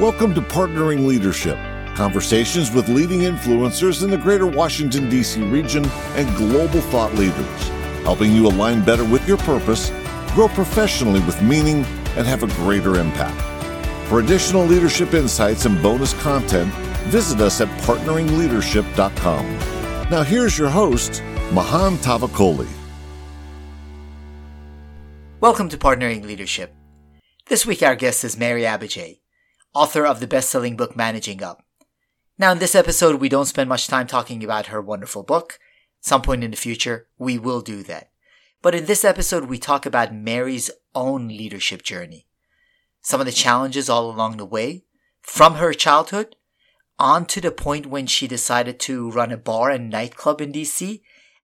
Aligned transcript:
Welcome 0.00 0.34
to 0.36 0.40
Partnering 0.40 1.04
Leadership, 1.06 1.58
conversations 1.94 2.70
with 2.70 2.88
leading 2.88 3.20
influencers 3.20 4.02
in 4.02 4.08
the 4.08 4.16
greater 4.16 4.46
Washington, 4.46 5.10
D.C. 5.10 5.42
region 5.42 5.84
and 6.14 6.34
global 6.38 6.80
thought 6.80 7.14
leaders, 7.16 7.68
helping 8.02 8.32
you 8.32 8.46
align 8.46 8.82
better 8.82 9.04
with 9.04 9.28
your 9.28 9.36
purpose, 9.36 9.90
grow 10.32 10.48
professionally 10.48 11.20
with 11.20 11.42
meaning, 11.42 11.84
and 12.16 12.26
have 12.26 12.42
a 12.42 12.46
greater 12.46 12.96
impact. 12.96 13.38
For 14.08 14.20
additional 14.20 14.64
leadership 14.64 15.12
insights 15.12 15.66
and 15.66 15.82
bonus 15.82 16.14
content, 16.22 16.72
visit 17.10 17.38
us 17.42 17.60
at 17.60 17.68
partneringleadership.com. 17.82 19.58
Now, 20.10 20.22
here's 20.22 20.56
your 20.56 20.70
host, 20.70 21.22
Mahan 21.52 21.96
Tavakoli. 21.96 22.70
Welcome 25.42 25.68
to 25.68 25.76
Partnering 25.76 26.24
Leadership. 26.24 26.74
This 27.48 27.66
week, 27.66 27.82
our 27.82 27.96
guest 27.96 28.24
is 28.24 28.38
Mary 28.38 28.62
Abbajay, 28.62 29.18
author 29.74 30.06
of 30.06 30.20
the 30.20 30.26
best 30.26 30.50
selling 30.50 30.76
book 30.76 30.96
Managing 30.96 31.42
Up. 31.42 31.64
Now, 32.38 32.52
in 32.52 32.58
this 32.58 32.74
episode, 32.74 33.20
we 33.20 33.28
don't 33.28 33.46
spend 33.46 33.68
much 33.68 33.86
time 33.86 34.06
talking 34.06 34.42
about 34.42 34.66
her 34.66 34.80
wonderful 34.80 35.22
book. 35.22 35.58
Some 36.00 36.22
point 36.22 36.42
in 36.42 36.50
the 36.50 36.56
future, 36.56 37.08
we 37.18 37.38
will 37.38 37.60
do 37.60 37.82
that. 37.84 38.10
But 38.62 38.74
in 38.74 38.86
this 38.86 39.04
episode, 39.04 39.44
we 39.44 39.58
talk 39.58 39.86
about 39.86 40.14
Mary's 40.14 40.70
own 40.94 41.28
leadership 41.28 41.82
journey. 41.82 42.26
Some 43.02 43.20
of 43.20 43.26
the 43.26 43.32
challenges 43.32 43.88
all 43.88 44.10
along 44.10 44.36
the 44.36 44.46
way, 44.46 44.84
from 45.20 45.54
her 45.54 45.72
childhood 45.72 46.36
on 46.98 47.24
to 47.26 47.40
the 47.40 47.50
point 47.50 47.86
when 47.86 48.06
she 48.06 48.28
decided 48.28 48.78
to 48.78 49.10
run 49.10 49.32
a 49.32 49.36
bar 49.36 49.70
and 49.70 49.88
nightclub 49.88 50.40
in 50.40 50.52
DC 50.52 51.00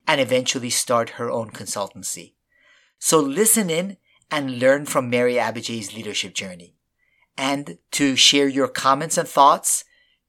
and 0.06 0.20
eventually 0.20 0.70
start 0.70 1.10
her 1.10 1.30
own 1.30 1.50
consultancy. 1.50 2.34
So 2.98 3.18
listen 3.18 3.70
in 3.70 3.96
and 4.30 4.58
learn 4.58 4.84
from 4.84 5.08
Mary 5.08 5.38
Abbajay's 5.38 5.94
leadership 5.94 6.34
journey. 6.34 6.75
And 7.38 7.78
to 7.92 8.16
share 8.16 8.48
your 8.48 8.68
comments 8.68 9.18
and 9.18 9.28
thoughts, 9.28 9.84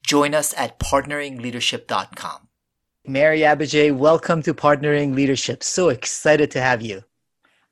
join 0.06 0.34
us 0.34 0.54
at 0.58 0.80
partneringleadership.com. 0.80 2.48
Mary 3.06 3.40
Abbajay, 3.40 3.96
welcome 3.96 4.42
to 4.42 4.54
Partnering 4.54 5.16
Leadership. 5.16 5.64
So 5.64 5.90
excited 5.90 6.52
to 6.52 6.62
have 6.62 6.82
you. 6.82 7.04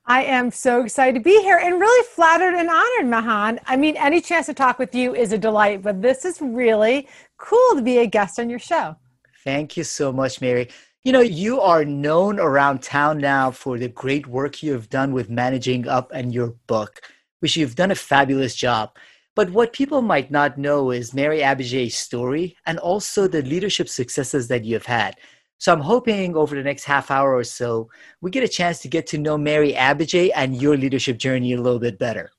I 0.06 0.22
am 0.22 0.50
so 0.50 0.82
excited 0.82 1.18
to 1.18 1.20
be 1.20 1.42
here 1.42 1.58
and 1.58 1.80
really 1.80 2.06
flattered 2.06 2.54
and 2.54 2.70
honored, 2.70 3.10
Mahan. 3.10 3.60
I 3.66 3.76
mean, 3.76 3.96
any 3.96 4.20
chance 4.20 4.46
to 4.46 4.54
talk 4.54 4.78
with 4.78 4.94
you 4.94 5.14
is 5.14 5.32
a 5.32 5.38
delight, 5.38 5.82
but 5.82 6.00
this 6.00 6.24
is 6.24 6.40
really 6.40 7.08
cool 7.38 7.74
to 7.74 7.82
be 7.82 7.98
a 7.98 8.06
guest 8.06 8.38
on 8.38 8.48
your 8.48 8.60
show. 8.60 8.96
Thank 9.42 9.76
you 9.76 9.84
so 9.84 10.12
much, 10.12 10.40
Mary. 10.40 10.68
You 11.02 11.12
know, 11.12 11.20
you 11.20 11.60
are 11.60 11.84
known 11.84 12.38
around 12.38 12.82
town 12.82 13.18
now 13.18 13.50
for 13.50 13.78
the 13.78 13.88
great 13.88 14.26
work 14.26 14.62
you 14.62 14.72
have 14.72 14.88
done 14.88 15.12
with 15.12 15.28
managing 15.28 15.86
up 15.88 16.10
and 16.14 16.32
your 16.32 16.54
book, 16.66 17.02
which 17.40 17.56
you've 17.56 17.76
done 17.76 17.90
a 17.90 17.96
fabulous 17.96 18.54
job. 18.54 18.96
But 19.36 19.50
what 19.50 19.74
people 19.74 20.00
might 20.00 20.30
not 20.30 20.56
know 20.56 20.90
is 20.90 21.12
Mary 21.12 21.40
Abbajay's 21.40 21.96
story 21.96 22.56
and 22.64 22.78
also 22.78 23.28
the 23.28 23.42
leadership 23.42 23.86
successes 23.88 24.48
that 24.48 24.64
you 24.64 24.74
have 24.74 24.86
had. 24.86 25.16
So 25.58 25.72
I'm 25.72 25.80
hoping 25.80 26.34
over 26.34 26.56
the 26.56 26.62
next 26.62 26.84
half 26.84 27.10
hour 27.10 27.36
or 27.36 27.44
so, 27.44 27.90
we 28.22 28.30
get 28.30 28.44
a 28.44 28.48
chance 28.48 28.80
to 28.80 28.88
get 28.88 29.06
to 29.08 29.18
know 29.18 29.36
Mary 29.36 29.74
Abbajay 29.74 30.30
and 30.34 30.60
your 30.60 30.76
leadership 30.76 31.18
journey 31.18 31.52
a 31.52 31.60
little 31.60 31.78
bit 31.78 31.98
better. 31.98 32.30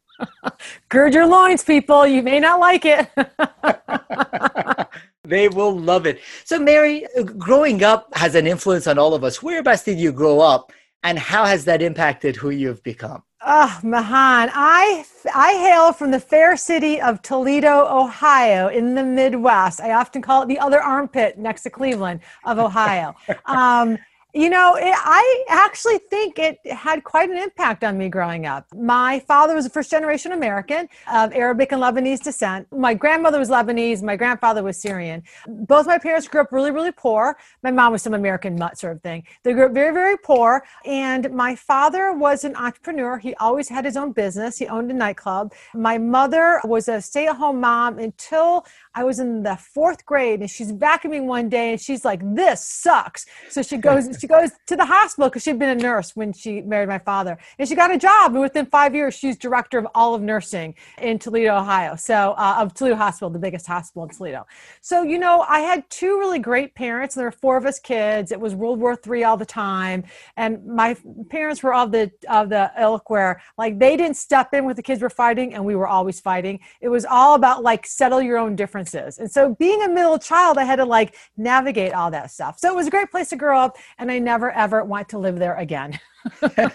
Gird 0.89 1.13
your 1.13 1.27
loins, 1.27 1.63
people. 1.63 2.07
You 2.07 2.23
may 2.23 2.39
not 2.39 2.59
like 2.59 2.83
it. 2.85 3.07
they 5.23 5.49
will 5.49 5.77
love 5.77 6.07
it. 6.07 6.19
So, 6.45 6.57
Mary, 6.57 7.05
growing 7.37 7.83
up 7.83 8.09
has 8.15 8.33
an 8.33 8.47
influence 8.47 8.87
on 8.87 8.97
all 8.97 9.13
of 9.13 9.23
us. 9.23 9.43
Whereabouts 9.43 9.83
did 9.83 9.99
you 9.99 10.11
grow 10.11 10.39
up, 10.39 10.71
and 11.03 11.19
how 11.19 11.45
has 11.45 11.65
that 11.65 11.83
impacted 11.83 12.35
who 12.35 12.49
you've 12.49 12.81
become? 12.81 13.21
Oh, 13.45 13.79
Mahan, 13.83 14.49
I, 14.51 15.05
I 15.33 15.53
hail 15.53 15.93
from 15.93 16.09
the 16.09 16.19
fair 16.19 16.57
city 16.57 16.99
of 16.99 17.21
Toledo, 17.21 17.85
Ohio, 17.85 18.67
in 18.67 18.95
the 18.95 19.03
Midwest. 19.03 19.79
I 19.79 19.93
often 19.93 20.23
call 20.23 20.41
it 20.41 20.47
the 20.47 20.57
other 20.57 20.81
armpit 20.81 21.37
next 21.37 21.61
to 21.63 21.69
Cleveland 21.69 22.21
of 22.45 22.57
Ohio. 22.57 23.15
Um, 23.45 23.99
you 24.37 24.51
know, 24.51 24.75
it, 24.75 24.93
I 24.95 25.45
actually 25.49 25.97
think 25.97 26.37
it 26.37 26.59
had 26.71 27.03
quite 27.03 27.31
an 27.31 27.37
impact 27.37 27.83
on 27.83 27.97
me 27.97 28.07
growing 28.07 28.45
up. 28.45 28.67
My 28.75 29.19
father 29.21 29.55
was 29.55 29.65
a 29.65 29.69
first 29.69 29.89
generation 29.89 30.31
American 30.31 30.87
of 31.11 31.33
Arabic 31.33 31.71
and 31.71 31.81
Lebanese 31.81 32.21
descent. 32.21 32.67
My 32.71 32.93
grandmother 32.93 33.39
was 33.39 33.49
Lebanese, 33.49 34.03
my 34.03 34.15
grandfather 34.15 34.61
was 34.61 34.77
Syrian. 34.77 35.23
Both 35.47 35.87
my 35.87 35.97
parents 35.97 36.27
grew 36.27 36.41
up 36.41 36.51
really, 36.51 36.69
really 36.69 36.91
poor. 36.91 37.39
My 37.63 37.71
mom 37.71 37.93
was 37.93 38.03
some 38.03 38.13
American 38.13 38.55
mutt 38.55 38.77
sort 38.77 38.97
of 38.97 39.01
thing. 39.01 39.23
They 39.41 39.53
grew 39.53 39.65
up 39.65 39.71
very, 39.71 39.91
very 39.91 40.17
poor. 40.17 40.63
And 40.85 41.31
my 41.31 41.55
father 41.55 42.13
was 42.13 42.43
an 42.43 42.55
entrepreneur. 42.55 43.17
He 43.17 43.33
always 43.35 43.67
had 43.67 43.85
his 43.85 43.97
own 43.97 44.11
business, 44.11 44.59
he 44.59 44.67
owned 44.67 44.91
a 44.91 44.93
nightclub. 44.93 45.51
My 45.73 45.97
mother 45.97 46.61
was 46.63 46.87
a 46.89 47.01
stay 47.01 47.25
at 47.25 47.37
home 47.37 47.59
mom 47.59 47.97
until 47.97 48.67
I 48.97 49.03
was 49.03 49.19
in 49.19 49.43
the 49.43 49.55
fourth 49.55 50.07
grade 50.07 50.39
and 50.39 50.49
she's 50.49 50.71
vacuuming 50.71 51.25
one 51.25 51.49
day 51.49 51.69
and 51.69 51.79
she's 51.79 52.03
like, 52.03 52.19
this 52.35 52.65
sucks. 52.65 53.27
So 53.47 53.61
she 53.61 53.77
goes, 53.77 54.17
she 54.19 54.25
goes 54.35 54.49
to 54.65 54.75
the 54.75 54.85
hospital 54.85 55.29
because 55.29 55.43
she'd 55.43 55.59
been 55.59 55.77
a 55.77 55.79
nurse 55.79 56.15
when 56.15 56.33
she 56.33 56.61
married 56.61 56.89
my 56.89 56.97
father 56.97 57.37
and 57.59 57.69
she 57.69 57.75
got 57.75 57.93
a 57.93 57.97
job. 57.99 58.31
And 58.31 58.41
within 58.41 58.65
five 58.65 58.95
years, 58.95 59.13
she's 59.13 59.37
director 59.37 59.77
of 59.77 59.85
all 59.93 60.15
of 60.15 60.23
nursing 60.23 60.73
in 60.99 61.19
Toledo, 61.19 61.57
Ohio. 61.57 61.95
So 61.95 62.33
uh, 62.39 62.55
of 62.57 62.73
Toledo 62.73 62.95
Hospital, 62.95 63.29
the 63.29 63.37
biggest 63.37 63.67
hospital 63.67 64.01
in 64.01 64.09
Toledo. 64.09 64.47
So, 64.81 65.03
you 65.03 65.19
know, 65.19 65.45
I 65.47 65.59
had 65.59 65.87
two 65.91 66.17
really 66.17 66.39
great 66.39 66.73
parents. 66.73 67.13
There 67.13 67.25
were 67.25 67.31
four 67.31 67.55
of 67.55 67.67
us 67.67 67.77
kids. 67.77 68.31
It 68.31 68.39
was 68.39 68.55
World 68.55 68.79
War 68.79 68.97
III 69.07 69.25
all 69.25 69.37
the 69.37 69.45
time. 69.45 70.05
And 70.37 70.65
my 70.65 70.97
parents 71.29 71.61
were 71.61 71.75
of 71.75 71.91
the, 71.91 72.11
of 72.27 72.49
the 72.49 72.71
ilk 72.79 73.11
where 73.11 73.43
like 73.59 73.77
they 73.77 73.95
didn't 73.95 74.17
step 74.17 74.55
in 74.55 74.65
when 74.65 74.75
the 74.75 74.81
kids 74.81 75.03
were 75.03 75.11
fighting 75.11 75.53
and 75.53 75.63
we 75.63 75.75
were 75.75 75.87
always 75.87 76.19
fighting. 76.19 76.61
It 76.81 76.89
was 76.89 77.05
all 77.05 77.35
about 77.35 77.61
like 77.61 77.85
settle 77.85 78.23
your 78.23 78.39
own 78.39 78.55
differences 78.55 78.86
differences. 78.91 79.19
And 79.19 79.31
so 79.31 79.55
being 79.55 79.81
a 79.83 79.89
middle 79.89 80.17
child, 80.19 80.57
I 80.57 80.63
had 80.63 80.77
to 80.77 80.85
like 80.85 81.15
navigate 81.35 81.93
all 81.93 82.11
that 82.11 82.31
stuff. 82.31 82.59
So 82.59 82.69
it 82.69 82.75
was 82.75 82.87
a 82.87 82.89
great 82.89 83.11
place 83.11 83.29
to 83.29 83.35
grow 83.35 83.59
up 83.59 83.77
and 83.97 84.11
I 84.11 84.19
never 84.19 84.51
ever 84.51 84.83
want 84.83 85.09
to 85.09 85.17
live 85.19 85.39
there 85.39 85.55
again. 85.55 85.99
the 86.41 86.71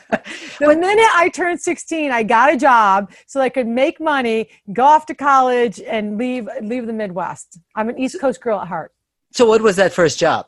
minute 0.61 1.09
I 1.15 1.31
turned 1.33 1.61
16, 1.61 2.11
I 2.11 2.23
got 2.23 2.55
a 2.55 2.57
job 2.57 3.13
so 3.27 3.41
I 3.41 3.51
could 3.51 3.67
make 3.67 4.01
money, 4.01 4.49
go 4.73 4.85
off 4.85 5.05
to 5.07 5.15
college 5.15 5.79
and 5.81 6.17
leave 6.17 6.49
leave 6.63 6.87
the 6.87 6.93
Midwest. 6.93 7.59
I'm 7.75 7.91
an 7.91 7.99
East 7.99 8.19
Coast 8.19 8.41
girl 8.41 8.61
at 8.61 8.69
heart. 8.69 8.93
So 9.33 9.45
what 9.45 9.61
was 9.61 9.77
that 9.77 9.93
first 9.93 10.19
job? 10.19 10.47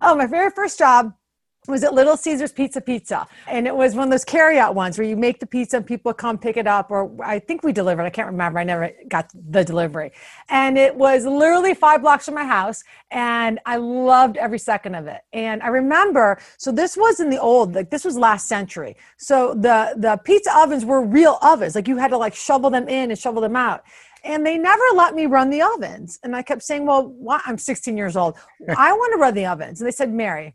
Oh, 0.00 0.16
my 0.16 0.26
very 0.26 0.50
first 0.50 0.78
job 0.78 1.12
was 1.70 1.84
at 1.84 1.94
Little 1.94 2.16
Caesars 2.16 2.52
Pizza 2.52 2.80
Pizza. 2.80 3.26
And 3.46 3.66
it 3.66 3.74
was 3.74 3.94
one 3.94 4.04
of 4.04 4.10
those 4.10 4.24
carryout 4.24 4.74
ones 4.74 4.98
where 4.98 5.06
you 5.06 5.16
make 5.16 5.40
the 5.40 5.46
pizza 5.46 5.78
and 5.78 5.86
people 5.86 6.12
come 6.12 6.38
pick 6.38 6.56
it 6.56 6.66
up. 6.66 6.90
Or 6.90 7.10
I 7.24 7.38
think 7.38 7.62
we 7.62 7.72
delivered. 7.72 8.02
I 8.02 8.10
can't 8.10 8.26
remember. 8.26 8.58
I 8.58 8.64
never 8.64 8.90
got 9.08 9.30
the 9.50 9.64
delivery. 9.64 10.12
And 10.48 10.76
it 10.76 10.94
was 10.94 11.24
literally 11.24 11.74
five 11.74 12.02
blocks 12.02 12.26
from 12.26 12.34
my 12.34 12.44
house. 12.44 12.82
And 13.10 13.58
I 13.66 13.76
loved 13.76 14.36
every 14.36 14.58
second 14.58 14.94
of 14.94 15.06
it. 15.06 15.22
And 15.32 15.62
I 15.62 15.68
remember, 15.68 16.38
so 16.58 16.72
this 16.72 16.96
was 16.96 17.20
in 17.20 17.30
the 17.30 17.40
old, 17.40 17.74
like 17.74 17.90
this 17.90 18.04
was 18.04 18.16
last 18.16 18.48
century. 18.48 18.96
So 19.16 19.54
the, 19.54 19.94
the 19.96 20.20
pizza 20.24 20.50
ovens 20.56 20.84
were 20.84 21.02
real 21.02 21.38
ovens. 21.42 21.74
Like 21.74 21.88
you 21.88 21.96
had 21.96 22.08
to 22.08 22.18
like 22.18 22.34
shovel 22.34 22.70
them 22.70 22.88
in 22.88 23.10
and 23.10 23.18
shovel 23.18 23.42
them 23.42 23.56
out 23.56 23.84
and 24.24 24.44
they 24.44 24.58
never 24.58 24.82
let 24.94 25.14
me 25.14 25.26
run 25.26 25.50
the 25.50 25.62
ovens. 25.62 26.18
And 26.22 26.36
I 26.36 26.42
kept 26.42 26.62
saying, 26.62 26.86
Well, 26.86 27.08
why? 27.08 27.40
I'm 27.46 27.58
16 27.58 27.96
years 27.96 28.16
old. 28.16 28.36
I 28.76 28.92
want 28.92 29.12
to 29.14 29.18
run 29.18 29.34
the 29.34 29.46
ovens. 29.46 29.80
And 29.80 29.86
they 29.88 29.92
said, 29.92 30.12
Mary, 30.12 30.54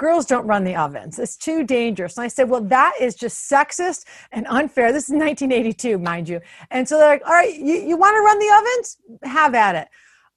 girls 0.00 0.24
don't 0.24 0.46
run 0.46 0.64
the 0.64 0.74
ovens. 0.74 1.18
It's 1.18 1.36
too 1.36 1.62
dangerous. 1.62 2.16
And 2.16 2.24
I 2.24 2.28
said, 2.28 2.48
well, 2.48 2.62
that 2.62 2.94
is 2.98 3.14
just 3.14 3.50
sexist 3.50 4.06
and 4.32 4.46
unfair. 4.48 4.94
This 4.94 5.04
is 5.04 5.10
1982, 5.10 5.98
mind 5.98 6.26
you. 6.26 6.40
And 6.70 6.88
so 6.88 6.96
they're 6.96 7.10
like, 7.10 7.22
all 7.26 7.34
right, 7.34 7.54
you, 7.54 7.74
you 7.74 7.98
want 7.98 8.14
to 8.14 8.20
run 8.20 8.38
the 8.38 8.54
ovens? 8.56 8.96
Have 9.24 9.54
at 9.54 9.74
it. 9.74 9.88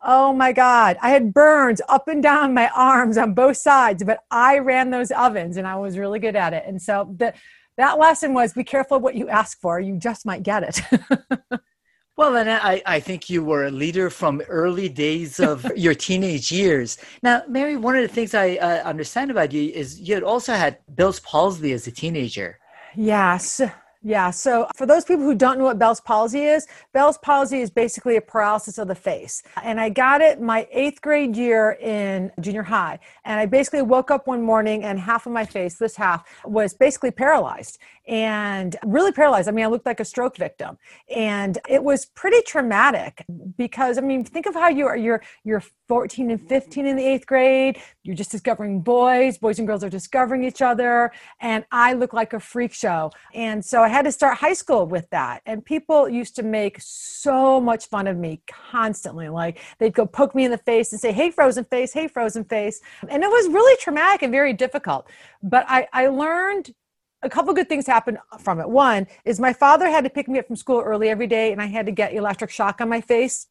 Oh 0.03 0.33
my 0.33 0.51
God. 0.51 0.97
I 1.01 1.11
had 1.11 1.33
burns 1.33 1.79
up 1.87 2.09
and 2.09 2.21
down 2.21 2.53
my 2.53 2.69
arms 2.75 3.17
on 3.17 3.33
both 3.33 3.55
sides, 3.55 4.03
but 4.03 4.19
I 4.29 4.57
ran 4.57 4.89
those 4.89 5.11
ovens 5.11 5.55
and 5.55 5.65
I 5.65 5.77
was 5.77 5.97
really 5.97 6.19
good 6.19 6.35
at 6.35 6.51
it. 6.51 6.65
And 6.67 6.81
so 6.81 7.15
the, 7.17 7.33
that 7.77 7.97
lesson 7.97 8.33
was 8.33 8.51
be 8.51 8.65
careful 8.65 8.99
what 8.99 9.15
you 9.15 9.29
ask 9.29 9.61
for. 9.61 9.79
You 9.79 9.97
just 9.97 10.25
might 10.25 10.43
get 10.43 10.63
it. 10.63 11.61
Well, 12.15 12.37
and 12.37 12.47
I, 12.47 12.81
I 12.85 12.99
think 12.99 13.29
you 13.29 13.43
were 13.43 13.65
a 13.65 13.71
leader 13.71 14.11
from 14.11 14.41
early 14.47 14.87
days 14.87 15.39
of 15.39 15.65
your 15.75 15.95
teenage 15.95 16.51
years. 16.51 16.97
Now, 17.23 17.41
Mary, 17.47 17.75
one 17.75 17.95
of 17.95 18.03
the 18.03 18.13
things 18.13 18.35
I 18.35 18.57
uh, 18.57 18.83
understand 18.83 19.31
about 19.31 19.51
you 19.51 19.71
is 19.71 19.99
you 19.99 20.13
had 20.13 20.23
also 20.23 20.53
had 20.53 20.77
Bell's 20.89 21.19
palsy 21.21 21.73
as 21.73 21.87
a 21.87 21.91
teenager. 21.91 22.59
Yes. 22.95 23.61
Yeah. 24.05 24.31
So 24.31 24.67
for 24.75 24.85
those 24.85 25.05
people 25.05 25.23
who 25.23 25.33
don't 25.33 25.57
know 25.57 25.63
what 25.63 25.79
Bell's 25.79 26.01
palsy 26.01 26.43
is, 26.43 26.67
Bell's 26.91 27.17
palsy 27.19 27.61
is 27.61 27.69
basically 27.69 28.17
a 28.17 28.21
paralysis 28.21 28.77
of 28.77 28.89
the 28.89 28.95
face. 28.95 29.43
And 29.63 29.79
I 29.79 29.87
got 29.87 30.19
it 30.19 30.41
my 30.41 30.67
eighth 30.71 31.01
grade 31.01 31.37
year 31.37 31.77
in 31.79 32.29
junior 32.41 32.63
high. 32.63 32.99
And 33.23 33.39
I 33.39 33.45
basically 33.45 33.81
woke 33.81 34.11
up 34.11 34.27
one 34.27 34.41
morning 34.41 34.83
and 34.83 34.99
half 34.99 35.25
of 35.25 35.31
my 35.31 35.45
face, 35.45 35.77
this 35.77 35.95
half, 35.95 36.27
was 36.43 36.73
basically 36.73 37.11
paralyzed 37.11 37.79
and 38.05 38.75
really 38.83 39.13
paralyzed. 39.13 39.47
I 39.47 39.51
mean, 39.51 39.63
I 39.63 39.69
looked 39.69 39.85
like 39.85 40.01
a 40.01 40.05
stroke 40.05 40.35
victim. 40.35 40.77
And 41.15 41.57
it 41.69 41.81
was 41.81 42.05
pretty 42.05 42.41
traumatic 42.41 43.25
because 43.57 43.97
I 43.97 44.01
mean, 44.01 44.25
think 44.25 44.47
of 44.47 44.53
how 44.53 44.67
you 44.67 44.85
are 44.85 44.97
your 44.97 45.23
your 45.45 45.63
14 45.93 46.31
and 46.31 46.49
15 46.49 46.87
in 46.87 46.95
the 46.95 47.05
eighth 47.05 47.27
grade. 47.27 47.79
You're 48.01 48.15
just 48.15 48.31
discovering 48.31 48.81
boys, 48.81 49.37
boys 49.37 49.59
and 49.59 49.67
girls 49.67 49.83
are 49.83 49.91
discovering 49.91 50.43
each 50.43 50.59
other. 50.59 51.11
And 51.39 51.65
I 51.71 51.93
look 51.93 52.13
like 52.13 52.33
a 52.33 52.39
freak 52.39 52.73
show. 52.73 53.11
And 53.35 53.63
so 53.63 53.83
I 53.83 53.89
had 53.89 54.03
to 54.05 54.11
start 54.11 54.39
high 54.39 54.53
school 54.53 54.87
with 54.87 55.07
that. 55.11 55.43
And 55.45 55.63
people 55.63 56.09
used 56.09 56.35
to 56.37 56.41
make 56.41 56.77
so 56.81 57.61
much 57.61 57.89
fun 57.89 58.07
of 58.07 58.17
me 58.17 58.41
constantly. 58.47 59.29
Like 59.29 59.59
they'd 59.77 59.93
go 59.93 60.07
poke 60.07 60.33
me 60.33 60.45
in 60.45 60.49
the 60.49 60.57
face 60.57 60.91
and 60.93 60.99
say, 60.99 61.11
Hey, 61.11 61.29
frozen 61.29 61.63
face, 61.63 61.93
hey, 61.93 62.07
frozen 62.07 62.43
face. 62.43 62.81
And 63.07 63.21
it 63.21 63.29
was 63.29 63.47
really 63.49 63.77
traumatic 63.79 64.23
and 64.23 64.31
very 64.31 64.53
difficult. 64.53 65.07
But 65.43 65.63
I, 65.69 65.87
I 65.93 66.07
learned 66.07 66.73
a 67.21 67.29
couple 67.29 67.53
good 67.53 67.69
things 67.69 67.85
happened 67.85 68.17
from 68.39 68.59
it. 68.59 68.67
One 68.67 69.05
is 69.25 69.39
my 69.39 69.53
father 69.53 69.87
had 69.91 70.05
to 70.05 70.09
pick 70.09 70.27
me 70.27 70.39
up 70.39 70.47
from 70.47 70.55
school 70.55 70.81
early 70.81 71.09
every 71.09 71.27
day, 71.27 71.51
and 71.51 71.61
I 71.61 71.67
had 71.67 71.85
to 71.85 71.91
get 71.91 72.15
electric 72.15 72.49
shock 72.49 72.81
on 72.81 72.89
my 72.89 72.99
face 72.99 73.45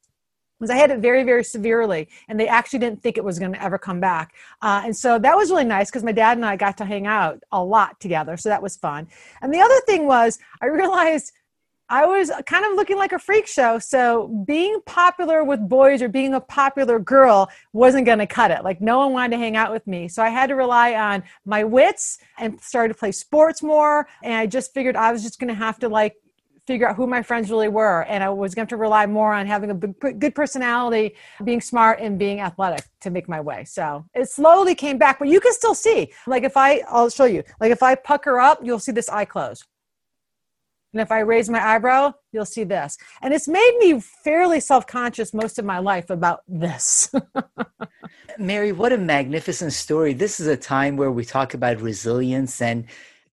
because 0.62 0.70
I 0.70 0.78
had 0.78 0.92
it 0.92 1.00
very, 1.00 1.24
very 1.24 1.42
severely, 1.42 2.08
and 2.28 2.38
they 2.38 2.46
actually 2.46 2.78
didn't 2.78 3.02
think 3.02 3.18
it 3.18 3.24
was 3.24 3.40
going 3.40 3.52
to 3.52 3.60
ever 3.60 3.78
come 3.78 3.98
back. 3.98 4.32
Uh, 4.62 4.82
and 4.84 4.96
so 4.96 5.18
that 5.18 5.36
was 5.36 5.50
really 5.50 5.64
nice 5.64 5.90
because 5.90 6.04
my 6.04 6.12
dad 6.12 6.38
and 6.38 6.46
I 6.46 6.54
got 6.54 6.76
to 6.78 6.84
hang 6.84 7.04
out 7.04 7.42
a 7.50 7.62
lot 7.62 7.98
together, 7.98 8.36
so 8.36 8.48
that 8.48 8.62
was 8.62 8.76
fun. 8.76 9.08
And 9.40 9.52
the 9.52 9.58
other 9.58 9.80
thing 9.86 10.06
was, 10.06 10.38
I 10.60 10.66
realized 10.66 11.32
I 11.88 12.06
was 12.06 12.30
kind 12.46 12.64
of 12.64 12.76
looking 12.76 12.96
like 12.96 13.12
a 13.12 13.18
freak 13.18 13.48
show. 13.48 13.80
So 13.80 14.28
being 14.46 14.80
popular 14.86 15.42
with 15.42 15.68
boys 15.68 16.00
or 16.00 16.08
being 16.08 16.32
a 16.32 16.40
popular 16.40 17.00
girl 17.00 17.50
wasn't 17.72 18.06
going 18.06 18.20
to 18.20 18.26
cut 18.26 18.52
it. 18.52 18.62
Like 18.62 18.80
no 18.80 18.98
one 18.98 19.12
wanted 19.12 19.32
to 19.32 19.38
hang 19.38 19.56
out 19.56 19.72
with 19.72 19.86
me. 19.88 20.06
So 20.06 20.22
I 20.22 20.28
had 20.28 20.46
to 20.46 20.54
rely 20.54 20.94
on 20.94 21.24
my 21.44 21.64
wits 21.64 22.18
and 22.38 22.58
started 22.60 22.94
to 22.94 22.98
play 22.98 23.12
sports 23.12 23.62
more. 23.62 24.06
And 24.22 24.32
I 24.32 24.46
just 24.46 24.72
figured 24.72 24.96
I 24.96 25.10
was 25.10 25.22
just 25.22 25.40
going 25.40 25.48
to 25.48 25.54
have 25.54 25.80
to 25.80 25.88
like 25.88 26.16
figure 26.66 26.88
out 26.88 26.96
who 26.96 27.06
my 27.06 27.22
friends 27.22 27.50
really 27.50 27.68
were. 27.68 28.02
And 28.02 28.22
I 28.22 28.28
was 28.30 28.54
going 28.54 28.68
to, 28.68 28.76
rely 28.76 29.06
more 29.06 29.32
on 29.32 29.46
having 29.46 29.70
a 29.70 29.74
good 29.74 30.34
personality, 30.34 31.14
being 31.44 31.60
smart, 31.60 32.00
and 32.00 32.18
being 32.18 32.40
athletic 32.40 32.84
to 33.00 33.10
make 33.10 33.28
my 33.28 33.40
way. 33.40 33.64
So 33.64 34.04
it 34.14 34.28
slowly 34.28 34.74
came 34.74 34.98
back, 34.98 35.18
but 35.18 35.28
you 35.28 35.40
can 35.40 35.52
still 35.52 35.74
see. 35.74 36.12
Like 36.26 36.42
if 36.42 36.56
I, 36.56 36.82
I'll 36.88 37.10
show 37.10 37.26
you, 37.26 37.44
like 37.60 37.70
if 37.70 37.82
I 37.82 37.94
pucker 37.94 38.40
up, 38.40 38.60
you'll 38.62 38.80
see 38.80 38.92
this 38.92 39.08
eye 39.08 39.24
close. 39.24 39.64
And 40.92 41.00
if 41.00 41.10
I 41.10 41.20
raise 41.20 41.48
my 41.48 41.64
eyebrow, 41.64 42.12
you'll 42.32 42.44
see 42.44 42.64
this. 42.64 42.98
And 43.22 43.32
it's 43.32 43.48
made 43.48 43.76
me 43.78 44.00
fairly 44.00 44.60
self 44.60 44.86
conscious 44.86 45.32
most 45.32 45.58
of 45.58 45.64
my 45.64 45.78
life 45.78 46.10
about 46.10 46.42
this. 46.46 47.10
Mary, 48.38 48.72
what 48.72 48.92
a 48.92 48.98
magnificent 48.98 49.72
story. 49.72 50.12
This 50.12 50.40
is 50.40 50.46
a 50.46 50.56
time 50.56 50.96
where 50.96 51.10
we 51.10 51.24
talk 51.24 51.54
about 51.54 51.80
resilience 51.80 52.60
and 52.60 52.86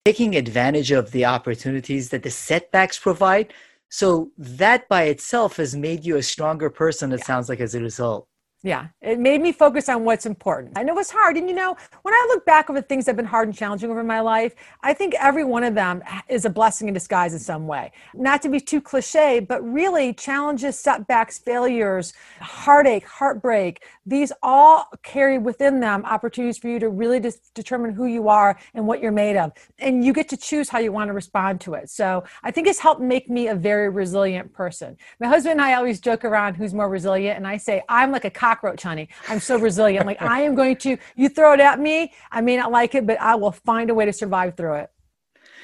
taking 0.05 0.35
advantage 0.35 0.91
of 0.91 1.11
the 1.11 1.25
opportunities 1.25 2.09
that 2.09 2.23
the 2.23 2.31
setbacks 2.31 2.97
provide. 2.99 3.53
So, 3.89 4.31
that 4.37 4.87
by 4.87 5.03
itself 5.03 5.57
has 5.57 5.75
made 5.75 6.05
you 6.05 6.17
a 6.17 6.23
stronger 6.23 6.69
person, 6.69 7.11
it 7.11 7.19
yeah. 7.19 7.25
sounds 7.25 7.49
like, 7.49 7.59
as 7.59 7.75
a 7.75 7.81
result. 7.81 8.27
Yeah, 8.61 8.87
it 9.01 9.19
made 9.19 9.39
me 9.39 9.53
focus 9.53 9.87
on 9.87 10.03
what's 10.03 10.25
important. 10.25 10.77
I 10.77 10.83
know 10.83 10.99
it's 10.99 11.09
hard. 11.09 11.37
And 11.37 11.47
you 11.47 11.55
know, 11.55 11.77
when 12.01 12.13
I 12.13 12.25
look 12.27 12.45
back 12.45 12.69
over 12.69 12.81
things 12.81 13.05
that 13.05 13.11
have 13.11 13.15
been 13.15 13.25
hard 13.25 13.47
and 13.47 13.55
challenging 13.55 13.89
over 13.89 14.03
my 14.03 14.19
life, 14.19 14.53
I 14.83 14.93
think 14.93 15.15
every 15.17 15.45
one 15.45 15.63
of 15.63 15.75
them 15.75 16.03
is 16.27 16.43
a 16.43 16.49
blessing 16.49 16.89
in 16.89 16.93
disguise 16.93 17.31
in 17.31 17.39
some 17.39 17.67
way. 17.67 17.93
Not 18.13 18.41
to 18.41 18.49
be 18.49 18.59
too 18.59 18.81
cliche, 18.81 19.39
but 19.39 19.63
really 19.63 20.13
challenges, 20.13 20.77
setbacks, 20.77 21.39
failures, 21.39 22.11
heartache, 22.41 23.05
heartbreak, 23.07 23.81
these 24.05 24.33
all 24.43 24.89
carry 25.03 25.37
within 25.37 25.79
them 25.79 26.03
opportunities 26.03 26.57
for 26.57 26.67
you 26.67 26.79
to 26.79 26.89
really 26.89 27.21
determine 27.53 27.93
who 27.93 28.07
you 28.07 28.27
are 28.27 28.59
and 28.73 28.85
what 28.85 29.01
you're 29.01 29.11
made 29.11 29.37
of. 29.37 29.53
And 29.77 30.03
you 30.03 30.11
get 30.11 30.27
to 30.29 30.37
choose 30.37 30.67
how 30.67 30.79
you 30.79 30.91
want 30.91 31.09
to 31.09 31.13
respond 31.13 31.61
to 31.61 31.75
it. 31.75 31.89
So 31.89 32.23
I 32.43 32.51
think 32.51 32.67
it's 32.67 32.79
helped 32.79 33.01
make 33.01 33.29
me 33.29 33.47
a 33.47 33.55
very 33.55 33.87
resilient 33.89 34.51
person. 34.51 34.97
My 35.19 35.27
husband 35.27 35.53
and 35.53 35.61
I 35.61 35.75
always 35.75 36.01
joke 36.01 36.25
around 36.25 36.55
who's 36.55 36.73
more 36.73 36.89
resilient. 36.89 37.37
And 37.37 37.47
I 37.47 37.57
say, 37.57 37.83
I'm 37.87 38.11
like 38.11 38.25
a 38.25 38.31
cockroach, 38.49 38.83
honey. 38.83 39.09
I'm 39.27 39.39
so 39.39 39.57
resilient. 39.59 40.05
like 40.05 40.21
I 40.21 40.41
am 40.41 40.55
going 40.55 40.77
to, 40.77 40.97
you 41.15 41.29
throw 41.29 41.53
it 41.53 41.59
at 41.59 41.79
me. 41.79 42.13
I 42.31 42.41
may 42.41 42.57
not 42.57 42.71
like 42.71 42.95
it, 42.95 43.05
but 43.05 43.19
I 43.21 43.35
will 43.35 43.51
find 43.51 43.89
a 43.89 43.93
way 43.93 44.05
to 44.05 44.13
survive 44.13 44.57
through 44.57 44.75
it. 44.75 44.89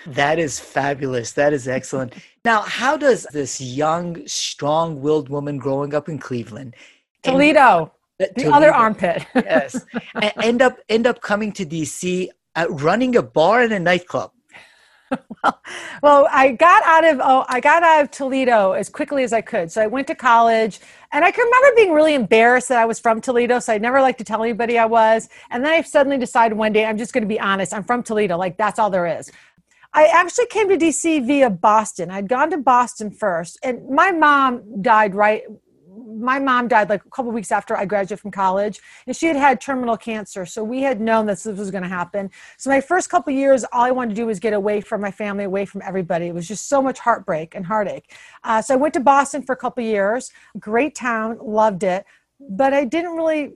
That 0.07 0.37
is 0.37 0.59
fabulous. 0.59 1.31
That 1.31 1.51
is 1.51 1.67
excellent. 1.67 2.13
Now, 2.43 2.61
how 2.61 2.95
does 2.95 3.25
this 3.33 3.59
young, 3.59 4.27
strong 4.27 5.01
willed 5.01 5.29
woman 5.29 5.57
growing 5.57 5.95
up 5.95 6.07
in 6.07 6.19
Cleveland, 6.19 6.75
Toledo, 7.23 7.91
the 8.19 8.27
Toledo, 8.27 8.51
other 8.51 8.71
armpit, 8.71 9.25
yes, 9.33 9.83
end 10.43 10.61
up 10.61 10.77
end 10.89 11.07
up 11.07 11.21
coming 11.21 11.51
to 11.53 11.65
DC, 11.65 12.29
uh, 12.55 12.67
running 12.69 13.15
a 13.15 13.23
bar 13.23 13.61
and 13.61 13.73
a 13.73 13.79
nightclub? 13.79 14.31
well, 16.03 16.27
I 16.31 16.51
got 16.51 16.83
out 16.83 17.05
of 17.05 17.19
oh, 17.23 17.45
I 17.47 17.59
got 17.59 17.83
out 17.83 18.03
of 18.03 18.11
Toledo 18.11 18.73
as 18.73 18.89
quickly 18.89 19.23
as 19.23 19.33
I 19.33 19.41
could. 19.41 19.71
So 19.71 19.81
I 19.81 19.87
went 19.87 20.07
to 20.07 20.15
college, 20.15 20.79
and 21.11 21.23
I 21.25 21.31
can 21.31 21.45
remember 21.45 21.75
being 21.75 21.91
really 21.93 22.13
embarrassed 22.13 22.69
that 22.69 22.79
I 22.79 22.85
was 22.85 22.99
from 22.99 23.21
Toledo. 23.21 23.59
So 23.59 23.73
I 23.73 23.77
never 23.77 24.01
liked 24.01 24.19
to 24.19 24.25
tell 24.25 24.43
anybody 24.43 24.77
I 24.77 24.85
was. 24.85 25.29
And 25.49 25.63
then 25.63 25.71
I 25.71 25.81
suddenly 25.81 26.17
decided 26.17 26.57
one 26.57 26.73
day 26.73 26.85
I'm 26.85 26.97
just 26.97 27.13
going 27.13 27.23
to 27.23 27.27
be 27.27 27.39
honest. 27.39 27.73
I'm 27.73 27.83
from 27.83 28.03
Toledo. 28.03 28.37
Like 28.37 28.57
that's 28.57 28.79
all 28.79 28.89
there 28.89 29.07
is. 29.07 29.31
I 29.93 30.07
actually 30.07 30.47
came 30.47 30.67
to 30.67 30.77
DC 30.77 31.25
via 31.25 31.49
Boston. 31.49 32.11
I'd 32.11 32.27
gone 32.27 32.51
to 32.51 32.57
Boston 32.57 33.11
first, 33.11 33.57
and 33.63 33.89
my 33.89 34.11
mom 34.11 34.81
died 34.81 35.15
right 35.15 35.43
my 36.15 36.39
mom 36.39 36.67
died 36.67 36.89
like 36.89 37.05
a 37.05 37.09
couple 37.09 37.31
weeks 37.31 37.51
after 37.51 37.75
I 37.75 37.85
graduated 37.85 38.19
from 38.19 38.31
college, 38.31 38.79
and 39.05 39.15
she 39.15 39.27
had 39.27 39.35
had 39.35 39.61
terminal 39.61 39.97
cancer. 39.97 40.45
So 40.45 40.63
we 40.63 40.81
had 40.81 41.01
known 41.01 41.25
that 41.27 41.39
this 41.39 41.57
was 41.57 41.71
going 41.71 41.83
to 41.83 41.89
happen. 41.89 42.31
So 42.57 42.69
my 42.69 42.81
first 42.81 43.09
couple 43.09 43.33
years, 43.33 43.63
all 43.71 43.83
I 43.83 43.91
wanted 43.91 44.09
to 44.09 44.15
do 44.15 44.25
was 44.25 44.39
get 44.39 44.53
away 44.53 44.81
from 44.81 45.01
my 45.01 45.11
family, 45.11 45.43
away 45.43 45.65
from 45.65 45.81
everybody. 45.83 46.27
It 46.27 46.33
was 46.33 46.47
just 46.47 46.67
so 46.69 46.81
much 46.81 46.99
heartbreak 46.99 47.55
and 47.55 47.65
heartache. 47.65 48.13
Uh, 48.43 48.61
so 48.61 48.73
I 48.73 48.77
went 48.77 48.93
to 48.95 48.99
Boston 48.99 49.41
for 49.43 49.53
a 49.53 49.57
couple 49.57 49.83
years. 49.83 50.31
Great 50.59 50.95
town, 50.95 51.37
loved 51.41 51.83
it, 51.83 52.05
but 52.39 52.73
I 52.73 52.85
didn't 52.85 53.15
really 53.15 53.53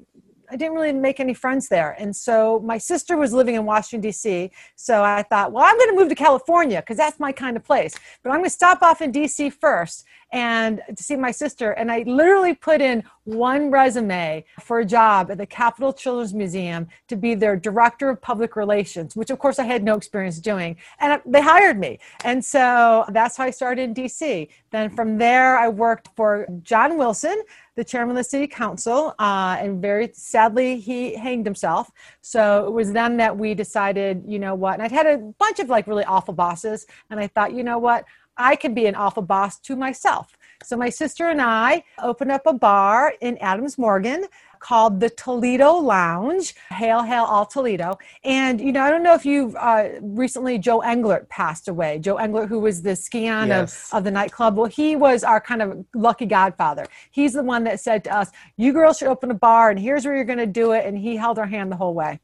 I 0.51 0.55
didn't 0.55 0.73
really 0.73 0.91
make 0.91 1.19
any 1.19 1.33
friends 1.33 1.69
there. 1.69 1.95
And 1.99 2.15
so 2.15 2.59
my 2.63 2.77
sister 2.77 3.17
was 3.17 3.33
living 3.33 3.55
in 3.55 3.65
Washington, 3.65 4.01
D.C. 4.01 4.51
So 4.75 5.03
I 5.03 5.23
thought, 5.23 5.51
well, 5.51 5.63
I'm 5.63 5.77
going 5.77 5.89
to 5.89 5.95
move 5.95 6.09
to 6.09 6.15
California 6.15 6.81
because 6.81 6.97
that's 6.97 7.19
my 7.19 7.31
kind 7.31 7.55
of 7.55 7.63
place. 7.63 7.95
But 8.23 8.31
I'm 8.31 8.37
going 8.37 8.45
to 8.45 8.49
stop 8.49 8.81
off 8.81 9.01
in 9.01 9.11
D.C. 9.11 9.51
first 9.51 10.05
and 10.31 10.81
to 10.95 11.03
see 11.03 11.15
my 11.15 11.31
sister. 11.31 11.71
And 11.71 11.91
I 11.91 12.03
literally 12.05 12.53
put 12.53 12.81
in 12.81 13.03
one 13.23 13.71
resume 13.71 14.45
for 14.59 14.79
a 14.79 14.85
job 14.85 15.31
at 15.31 15.37
the 15.37 15.45
Capital 15.45 15.91
Children's 15.91 16.33
Museum 16.33 16.87
to 17.07 17.15
be 17.15 17.35
their 17.35 17.55
director 17.55 18.09
of 18.09 18.21
public 18.21 18.55
relations, 18.55 19.15
which 19.15 19.29
of 19.29 19.39
course 19.39 19.59
I 19.59 19.63
had 19.63 19.83
no 19.83 19.95
experience 19.95 20.39
doing. 20.39 20.77
And 20.99 21.21
they 21.25 21.41
hired 21.41 21.79
me. 21.79 21.99
And 22.23 22.43
so 22.43 23.05
that's 23.09 23.37
how 23.37 23.45
I 23.45 23.49
started 23.51 23.83
in 23.83 23.93
DC. 23.93 24.49
Then 24.71 24.89
from 24.89 25.17
there, 25.17 25.57
I 25.57 25.67
worked 25.67 26.09
for 26.15 26.47
John 26.61 26.97
Wilson, 26.97 27.43
the 27.79 27.85
chairman 27.85 28.11
of 28.11 28.17
the 28.17 28.29
city 28.29 28.45
council, 28.45 29.15
uh, 29.19 29.55
and 29.57 29.81
very 29.81 30.11
sadly, 30.13 30.81
he 30.81 31.15
hanged 31.15 31.45
himself. 31.45 31.89
So 32.19 32.67
it 32.67 32.73
was 32.73 32.91
then 32.91 33.15
that 33.17 33.37
we 33.37 33.53
decided, 33.53 34.21
you 34.27 34.37
know 34.37 34.53
what, 34.53 34.73
and 34.73 34.83
I'd 34.83 34.91
had 34.91 35.07
a 35.07 35.17
bunch 35.17 35.59
of 35.59 35.69
like 35.69 35.87
really 35.87 36.03
awful 36.03 36.33
bosses, 36.33 36.85
and 37.09 37.21
I 37.21 37.27
thought, 37.27 37.53
you 37.53 37.63
know 37.63 37.77
what, 37.77 38.03
I 38.35 38.57
could 38.57 38.75
be 38.75 38.85
an 38.87 38.95
awful 38.95 39.23
boss 39.23 39.59
to 39.61 39.77
myself. 39.77 40.37
So 40.61 40.75
my 40.75 40.89
sister 40.89 41.29
and 41.29 41.41
I 41.41 41.85
opened 42.03 42.33
up 42.33 42.41
a 42.45 42.53
bar 42.53 43.13
in 43.21 43.37
Adams 43.37 43.77
Morgan 43.77 44.25
called 44.59 44.99
the 44.99 45.09
Toledo 45.09 45.73
Lounge. 45.73 46.53
Hail, 46.69 47.03
hail, 47.03 47.23
all 47.23 47.45
Toledo. 47.45 47.97
And, 48.23 48.59
you 48.59 48.71
know, 48.71 48.81
I 48.81 48.89
don't 48.89 49.03
know 49.03 49.13
if 49.13 49.25
you've 49.25 49.55
uh, 49.55 49.89
recently, 50.01 50.57
Joe 50.57 50.81
Englert 50.81 51.27
passed 51.29 51.67
away. 51.67 51.99
Joe 51.99 52.17
Englert, 52.17 52.47
who 52.47 52.59
was 52.59 52.81
the 52.81 52.95
scion 52.95 53.47
yes. 53.47 53.89
of, 53.91 53.99
of 53.99 54.03
the 54.03 54.11
nightclub. 54.11 54.57
Well, 54.57 54.67
he 54.67 54.95
was 54.95 55.23
our 55.23 55.41
kind 55.41 55.61
of 55.61 55.85
lucky 55.93 56.25
godfather. 56.25 56.85
He's 57.11 57.33
the 57.33 57.43
one 57.43 57.63
that 57.65 57.79
said 57.79 58.03
to 58.05 58.15
us, 58.15 58.31
You 58.57 58.73
girls 58.73 58.97
should 58.97 59.07
open 59.07 59.31
a 59.31 59.35
bar, 59.35 59.69
and 59.69 59.79
here's 59.79 60.05
where 60.05 60.15
you're 60.15 60.25
going 60.25 60.39
to 60.39 60.45
do 60.45 60.71
it. 60.71 60.85
And 60.85 60.97
he 60.97 61.15
held 61.15 61.39
our 61.39 61.45
hand 61.45 61.71
the 61.71 61.77
whole 61.77 61.93
way. 61.93 62.19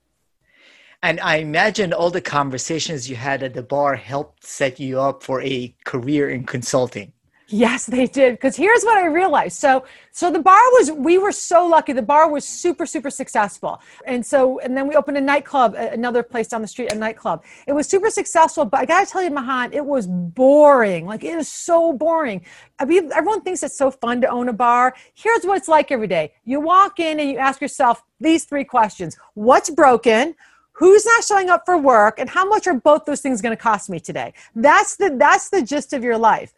And 1.03 1.19
I 1.19 1.37
imagine 1.37 1.93
all 1.93 2.09
the 2.09 2.21
conversations 2.21 3.09
you 3.09 3.15
had 3.15 3.43
at 3.43 3.53
the 3.53 3.61
bar 3.61 3.95
helped 3.95 4.43
set 4.43 4.79
you 4.79 4.99
up 4.99 5.21
for 5.21 5.41
a 5.43 5.75
career 5.85 6.29
in 6.29 6.45
consulting. 6.45 7.13
Yes, 7.47 7.85
they 7.85 8.07
did. 8.07 8.33
Because 8.33 8.55
here's 8.55 8.83
what 8.83 8.97
I 8.97 9.05
realized. 9.05 9.59
So, 9.59 9.85
so 10.11 10.31
the 10.31 10.39
bar 10.39 10.59
was, 10.73 10.91
we 10.91 11.17
were 11.17 11.31
so 11.31 11.67
lucky. 11.67 11.93
The 11.93 12.01
bar 12.01 12.29
was 12.29 12.43
super, 12.43 12.85
super 12.87 13.11
successful. 13.11 13.81
And 14.05 14.25
so, 14.25 14.59
and 14.59 14.75
then 14.75 14.87
we 14.87 14.95
opened 14.95 15.17
a 15.17 15.21
nightclub, 15.21 15.75
another 15.75 16.23
place 16.23 16.47
down 16.47 16.61
the 16.61 16.67
street, 16.67 16.91
a 16.91 16.95
nightclub. 16.95 17.43
It 17.67 17.73
was 17.73 17.87
super 17.87 18.09
successful, 18.09 18.65
but 18.65 18.79
I 18.79 18.85
got 18.85 19.05
to 19.05 19.11
tell 19.11 19.21
you, 19.23 19.29
Mahan, 19.29 19.73
it 19.73 19.85
was 19.85 20.07
boring. 20.07 21.05
Like, 21.05 21.23
it 21.23 21.35
is 21.35 21.47
so 21.47 21.93
boring. 21.93 22.43
I 22.79 22.85
mean, 22.85 23.11
everyone 23.13 23.41
thinks 23.41 23.61
it's 23.61 23.77
so 23.77 23.91
fun 23.91 24.21
to 24.21 24.27
own 24.27 24.49
a 24.49 24.53
bar. 24.53 24.95
Here's 25.13 25.43
what 25.45 25.57
it's 25.57 25.67
like 25.67 25.91
every 25.91 26.07
day 26.07 26.33
you 26.45 26.59
walk 26.59 26.99
in 26.99 27.19
and 27.19 27.29
you 27.29 27.37
ask 27.37 27.61
yourself 27.61 28.03
these 28.19 28.45
three 28.45 28.63
questions 28.65 29.17
What's 29.33 29.69
broken? 29.69 30.35
who's 30.77 31.05
not 31.05 31.23
showing 31.23 31.49
up 31.49 31.63
for 31.65 31.77
work 31.77 32.19
and 32.19 32.29
how 32.29 32.45
much 32.45 32.67
are 32.67 32.73
both 32.73 33.05
those 33.05 33.21
things 33.21 33.41
going 33.41 33.55
to 33.55 33.61
cost 33.61 33.89
me 33.89 33.99
today 33.99 34.33
that's 34.55 34.97
the 34.97 35.15
that's 35.17 35.49
the 35.49 35.61
gist 35.61 35.93
of 35.93 36.03
your 36.03 36.17
life 36.17 36.53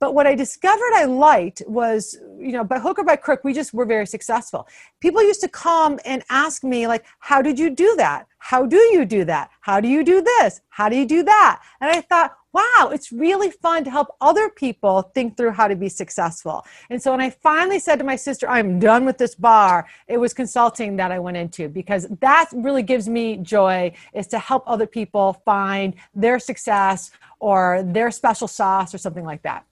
but 0.00 0.14
what 0.14 0.26
i 0.26 0.34
discovered 0.34 0.92
i 0.94 1.04
liked 1.04 1.62
was 1.66 2.18
you 2.38 2.52
know 2.52 2.64
by 2.64 2.78
hook 2.78 2.98
or 2.98 3.04
by 3.04 3.16
crook 3.16 3.42
we 3.44 3.52
just 3.52 3.72
were 3.72 3.86
very 3.86 4.06
successful. 4.06 4.68
People 5.00 5.22
used 5.22 5.40
to 5.40 5.48
come 5.48 5.98
and 6.04 6.22
ask 6.30 6.62
me 6.64 6.86
like 6.86 7.04
how 7.18 7.40
did 7.42 7.58
you 7.58 7.70
do 7.70 7.94
that? 7.96 8.26
How 8.38 8.66
do 8.66 8.76
you 8.76 9.04
do 9.04 9.24
that? 9.24 9.50
How 9.60 9.80
do 9.80 9.88
you 9.88 10.04
do 10.04 10.20
this? 10.20 10.60
How 10.68 10.88
do 10.88 10.96
you 10.96 11.06
do 11.06 11.22
that? 11.22 11.62
And 11.80 11.90
i 11.90 12.00
thought 12.00 12.36
wow, 12.52 12.90
it's 12.92 13.10
really 13.10 13.50
fun 13.50 13.82
to 13.82 13.90
help 13.90 14.14
other 14.20 14.48
people 14.48 15.02
think 15.12 15.36
through 15.36 15.50
how 15.50 15.66
to 15.66 15.74
be 15.74 15.88
successful. 15.88 16.64
And 16.88 17.02
so 17.02 17.10
when 17.10 17.20
I 17.20 17.30
finally 17.30 17.80
said 17.80 17.98
to 17.98 18.04
my 18.04 18.14
sister, 18.14 18.48
I'm 18.48 18.78
done 18.78 19.04
with 19.04 19.18
this 19.18 19.34
bar, 19.34 19.88
it 20.06 20.18
was 20.18 20.32
consulting 20.32 20.94
that 20.98 21.10
I 21.10 21.18
went 21.18 21.36
into 21.36 21.68
because 21.68 22.06
that 22.20 22.50
really 22.52 22.84
gives 22.84 23.08
me 23.08 23.38
joy 23.38 23.92
is 24.12 24.28
to 24.28 24.38
help 24.38 24.62
other 24.68 24.86
people 24.86 25.42
find 25.44 25.94
their 26.14 26.38
success 26.38 27.10
or 27.40 27.82
their 27.82 28.12
special 28.12 28.46
sauce 28.46 28.94
or 28.94 28.98
something 28.98 29.24
like 29.24 29.42
that. 29.42 29.66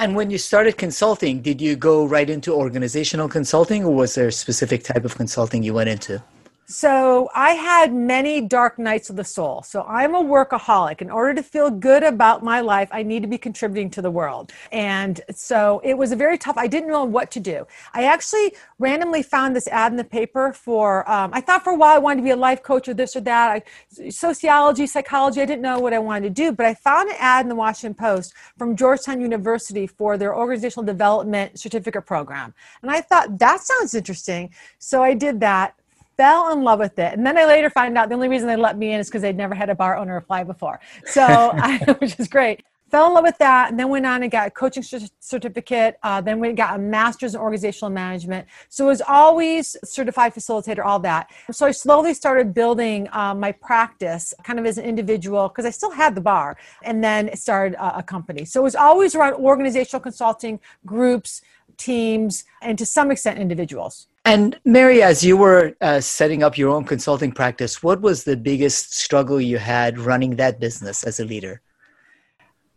And 0.00 0.14
when 0.14 0.30
you 0.30 0.38
started 0.38 0.78
consulting, 0.78 1.42
did 1.42 1.60
you 1.60 1.74
go 1.74 2.06
right 2.06 2.30
into 2.30 2.54
organizational 2.54 3.28
consulting 3.28 3.84
or 3.84 3.92
was 3.92 4.14
there 4.14 4.28
a 4.28 4.32
specific 4.32 4.84
type 4.84 5.04
of 5.04 5.16
consulting 5.16 5.64
you 5.64 5.74
went 5.74 5.88
into? 5.88 6.22
So 6.70 7.30
I 7.34 7.52
had 7.52 7.94
many 7.94 8.42
dark 8.42 8.78
nights 8.78 9.08
of 9.08 9.16
the 9.16 9.24
soul. 9.24 9.62
So 9.62 9.84
I'm 9.84 10.14
a 10.14 10.22
workaholic. 10.22 11.00
In 11.00 11.10
order 11.10 11.32
to 11.32 11.42
feel 11.42 11.70
good 11.70 12.02
about 12.02 12.44
my 12.44 12.60
life, 12.60 12.90
I 12.92 13.02
need 13.02 13.22
to 13.22 13.26
be 13.26 13.38
contributing 13.38 13.88
to 13.92 14.02
the 14.02 14.10
world. 14.10 14.52
And 14.70 15.18
so 15.34 15.80
it 15.82 15.96
was 15.96 16.12
a 16.12 16.16
very 16.16 16.36
tough. 16.36 16.58
I 16.58 16.66
didn't 16.66 16.90
know 16.90 17.04
what 17.04 17.30
to 17.30 17.40
do. 17.40 17.66
I 17.94 18.04
actually 18.04 18.54
randomly 18.78 19.22
found 19.22 19.56
this 19.56 19.66
ad 19.68 19.92
in 19.92 19.96
the 19.96 20.04
paper 20.04 20.52
for. 20.52 21.10
Um, 21.10 21.30
I 21.32 21.40
thought 21.40 21.64
for 21.64 21.70
a 21.70 21.74
while 21.74 21.96
I 21.96 21.98
wanted 21.98 22.18
to 22.18 22.24
be 22.24 22.32
a 22.32 22.36
life 22.36 22.62
coach 22.62 22.86
or 22.86 22.92
this 22.92 23.16
or 23.16 23.22
that. 23.22 23.64
I, 23.98 24.10
sociology, 24.10 24.86
psychology. 24.86 25.40
I 25.40 25.46
didn't 25.46 25.62
know 25.62 25.78
what 25.78 25.94
I 25.94 25.98
wanted 25.98 26.34
to 26.34 26.42
do, 26.42 26.52
but 26.52 26.66
I 26.66 26.74
found 26.74 27.08
an 27.08 27.16
ad 27.18 27.46
in 27.46 27.48
the 27.48 27.54
Washington 27.54 27.94
Post 27.94 28.34
from 28.58 28.76
Georgetown 28.76 29.22
University 29.22 29.86
for 29.86 30.18
their 30.18 30.36
organizational 30.36 30.84
development 30.84 31.58
certificate 31.58 32.04
program, 32.04 32.52
and 32.82 32.90
I 32.90 33.00
thought 33.00 33.38
that 33.38 33.62
sounds 33.62 33.94
interesting. 33.94 34.52
So 34.78 35.02
I 35.02 35.14
did 35.14 35.40
that 35.40 35.74
fell 36.18 36.52
in 36.52 36.62
love 36.62 36.80
with 36.80 36.98
it. 36.98 37.14
And 37.14 37.24
then 37.24 37.38
I 37.38 37.46
later 37.46 37.70
find 37.70 37.96
out 37.96 38.10
the 38.10 38.16
only 38.16 38.28
reason 38.28 38.48
they 38.48 38.56
let 38.56 38.76
me 38.76 38.92
in 38.92 39.00
is 39.00 39.08
because 39.08 39.22
they'd 39.22 39.36
never 39.36 39.54
had 39.54 39.70
a 39.70 39.74
bar 39.74 39.96
owner 39.96 40.16
apply 40.16 40.44
before. 40.44 40.80
So, 41.06 41.22
I, 41.54 41.78
which 42.00 42.18
is 42.18 42.28
great. 42.28 42.64
Fell 42.90 43.06
in 43.08 43.12
love 43.12 43.24
with 43.24 43.36
that, 43.36 43.68
and 43.68 43.78
then 43.78 43.90
went 43.90 44.06
on 44.06 44.22
and 44.22 44.32
got 44.32 44.48
a 44.48 44.50
coaching 44.50 44.82
certificate. 44.82 45.98
Uh, 46.02 46.22
then 46.22 46.40
we 46.40 46.50
got 46.54 46.76
a 46.76 46.78
master's 46.78 47.34
in 47.34 47.40
organizational 47.40 47.90
management. 47.90 48.48
So 48.70 48.86
it 48.86 48.88
was 48.88 49.02
always 49.06 49.76
certified 49.84 50.34
facilitator, 50.34 50.82
all 50.82 50.98
that. 51.00 51.30
So 51.52 51.66
I 51.66 51.70
slowly 51.70 52.14
started 52.14 52.54
building 52.54 53.06
uh, 53.12 53.34
my 53.34 53.52
practice, 53.52 54.32
kind 54.42 54.58
of 54.58 54.64
as 54.64 54.78
an 54.78 54.86
individual, 54.86 55.48
because 55.48 55.66
I 55.66 55.70
still 55.70 55.90
had 55.90 56.14
the 56.14 56.22
bar, 56.22 56.56
and 56.82 57.04
then 57.04 57.36
started 57.36 57.76
a, 57.76 57.98
a 57.98 58.02
company. 58.02 58.46
So 58.46 58.60
it 58.60 58.64
was 58.64 58.74
always 58.74 59.14
around 59.14 59.34
organizational 59.34 60.00
consulting, 60.00 60.58
groups, 60.86 61.42
teams, 61.76 62.44
and 62.62 62.78
to 62.78 62.86
some 62.86 63.10
extent 63.10 63.38
individuals. 63.38 64.08
And 64.28 64.60
Mary, 64.66 65.02
as 65.02 65.24
you 65.24 65.38
were 65.38 65.74
uh, 65.80 66.02
setting 66.02 66.42
up 66.42 66.58
your 66.58 66.68
own 66.68 66.84
consulting 66.84 67.32
practice, 67.32 67.82
what 67.82 68.02
was 68.02 68.24
the 68.24 68.36
biggest 68.36 68.92
struggle 68.94 69.40
you 69.40 69.56
had 69.56 69.98
running 69.98 70.36
that 70.36 70.60
business 70.60 71.02
as 71.02 71.18
a 71.18 71.24
leader? 71.24 71.62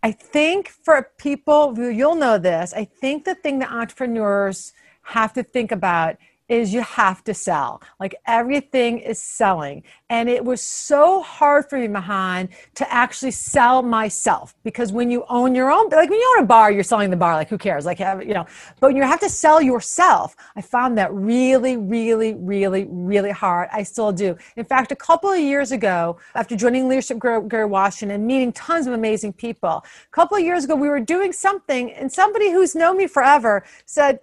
I 0.01 0.13
think 0.13 0.70
for 0.70 1.10
people, 1.17 1.77
you'll 1.77 2.15
know 2.15 2.38
this, 2.38 2.74
I 2.74 2.86
think 2.86 3.25
the 3.25 3.36
thing 3.36 3.60
that 3.60 3.70
entrepreneurs 3.70 4.72
have 5.03 5.34
to 5.34 5.43
think 5.43 5.74
about 5.74 6.15
is 6.51 6.74
you 6.74 6.81
have 6.81 7.24
to 7.24 7.34
sell. 7.34 7.81
Like 7.98 8.13
everything 8.27 9.00
is 9.00 9.24
selling. 9.24 9.84
And 10.10 10.27
it 10.27 10.43
was 10.43 10.62
so 10.62 11.22
hard 11.22 11.70
for 11.70 11.79
me, 11.79 11.88
Mahan, 11.88 12.50
to 12.75 12.93
actually 12.93 13.31
sell 13.31 13.81
myself 13.81 14.53
because 14.65 14.91
when 14.91 15.10
you 15.10 15.24
own 15.29 15.55
your 15.55 15.72
own, 15.72 15.88
like 15.88 16.10
when 16.10 16.20
you 16.20 16.36
own 16.36 16.43
a 16.43 16.46
bar, 16.46 16.70
you're 16.70 16.84
selling 16.84 17.10
the 17.10 17.15
bar, 17.15 17.36
like 17.36 17.48
who 17.48 17.58
cares? 17.58 17.86
Like, 17.86 18.00
you 18.00 18.34
know, 18.34 18.46
but 18.81 18.88
when 18.88 18.98
you 18.98 19.03
have 19.03 19.22
to 19.22 19.29
sell 19.29 19.62
yourself, 19.62 20.36
I 20.58 20.62
found 20.62 20.98
that 20.98 21.13
really, 21.13 21.77
really, 21.77 22.34
really, 22.34 22.86
really 22.89 23.31
hard. 23.31 23.70
I 23.72 23.84
still 23.84 24.12
do. 24.12 24.36
In 24.58 24.65
fact, 24.65 24.91
a 24.91 24.96
couple 24.98 25.31
of 25.31 25.39
years 25.39 25.72
ago, 25.72 26.17
after 26.36 26.58
joining 26.58 26.89
Leadership 26.89 27.17
Greater 27.17 27.65
Washington 27.65 28.13
and 28.13 28.27
meeting 28.27 28.51
tons 28.51 28.88
of 28.88 28.93
amazing 28.93 29.31
people, 29.31 29.86
a 29.86 30.12
couple 30.12 30.36
of 30.36 30.43
years 30.43 30.65
ago, 30.65 30.75
we 30.75 30.89
were 30.89 31.00
doing 31.00 31.31
something 31.31 31.93
and 31.93 32.12
somebody 32.12 32.51
who's 32.51 32.75
known 32.75 32.98
me 32.98 33.08
forever 33.08 33.63
said, 33.86 34.20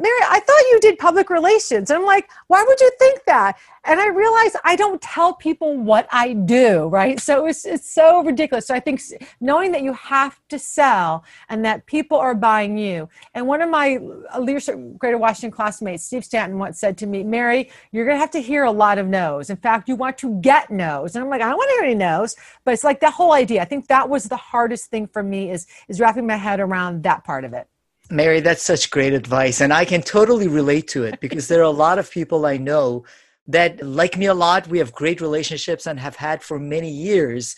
Mary, 0.00 0.20
I 0.28 0.40
thought 0.40 0.60
you 0.70 0.78
did 0.80 0.98
public 0.98 1.30
relations. 1.30 1.90
And 1.90 1.98
I'm 1.98 2.06
like, 2.06 2.30
why 2.48 2.64
would 2.66 2.80
you 2.80 2.90
think 2.98 3.24
that? 3.26 3.58
And 3.84 4.00
I 4.00 4.08
realized 4.08 4.56
I 4.64 4.76
don't 4.76 5.02
tell 5.02 5.34
people 5.34 5.76
what 5.76 6.06
I 6.12 6.34
do, 6.34 6.86
right? 6.86 7.18
So 7.18 7.46
it's, 7.46 7.64
it's 7.64 7.92
so 7.92 8.22
ridiculous. 8.22 8.66
So 8.66 8.74
I 8.74 8.80
think 8.80 9.00
knowing 9.40 9.72
that 9.72 9.82
you 9.82 9.92
have 9.92 10.40
to 10.50 10.58
sell 10.58 11.24
and 11.48 11.64
that 11.64 11.86
people 11.86 12.16
are 12.16 12.34
buying 12.34 12.78
you. 12.78 13.08
And 13.34 13.46
one 13.46 13.60
of 13.60 13.70
my 13.70 13.98
leadership 14.38 14.78
Greater 14.98 15.18
Washington 15.18 15.50
classmates, 15.50 16.04
Steve 16.04 16.24
Stanton, 16.24 16.58
once 16.58 16.78
said 16.78 16.96
to 16.98 17.06
me, 17.06 17.24
Mary, 17.24 17.70
you're 17.90 18.04
going 18.04 18.16
to 18.16 18.20
have 18.20 18.30
to 18.32 18.42
hear 18.42 18.64
a 18.64 18.70
lot 18.70 18.98
of 18.98 19.08
no's. 19.08 19.50
In 19.50 19.56
fact, 19.56 19.88
you 19.88 19.96
want 19.96 20.16
to 20.18 20.40
get 20.40 20.70
no's. 20.70 21.14
And 21.14 21.24
I'm 21.24 21.30
like, 21.30 21.42
I 21.42 21.48
don't 21.48 21.56
want 21.56 21.70
to 21.70 21.74
hear 21.74 21.84
any 21.84 21.94
no's. 21.94 22.36
But 22.64 22.74
it's 22.74 22.84
like 22.84 23.00
that 23.00 23.14
whole 23.14 23.32
idea. 23.32 23.62
I 23.62 23.64
think 23.64 23.88
that 23.88 24.08
was 24.08 24.24
the 24.24 24.36
hardest 24.36 24.90
thing 24.90 25.08
for 25.08 25.22
me 25.22 25.50
is, 25.50 25.66
is 25.88 26.00
wrapping 26.00 26.26
my 26.26 26.36
head 26.36 26.60
around 26.60 27.02
that 27.02 27.24
part 27.24 27.44
of 27.44 27.52
it. 27.52 27.66
Mary, 28.10 28.40
that's 28.40 28.62
such 28.62 28.90
great 28.90 29.12
advice. 29.12 29.60
And 29.60 29.72
I 29.72 29.84
can 29.84 30.02
totally 30.02 30.48
relate 30.48 30.88
to 30.88 31.04
it 31.04 31.20
because 31.20 31.48
there 31.48 31.60
are 31.60 31.64
a 31.64 31.70
lot 31.70 31.98
of 31.98 32.10
people 32.10 32.44
I 32.46 32.56
know 32.56 33.04
that 33.46 33.82
like 33.82 34.16
me 34.16 34.26
a 34.26 34.34
lot. 34.34 34.68
We 34.68 34.78
have 34.78 34.92
great 34.92 35.20
relationships 35.20 35.86
and 35.86 35.98
have 35.98 36.16
had 36.16 36.42
for 36.42 36.58
many 36.58 36.90
years 36.90 37.56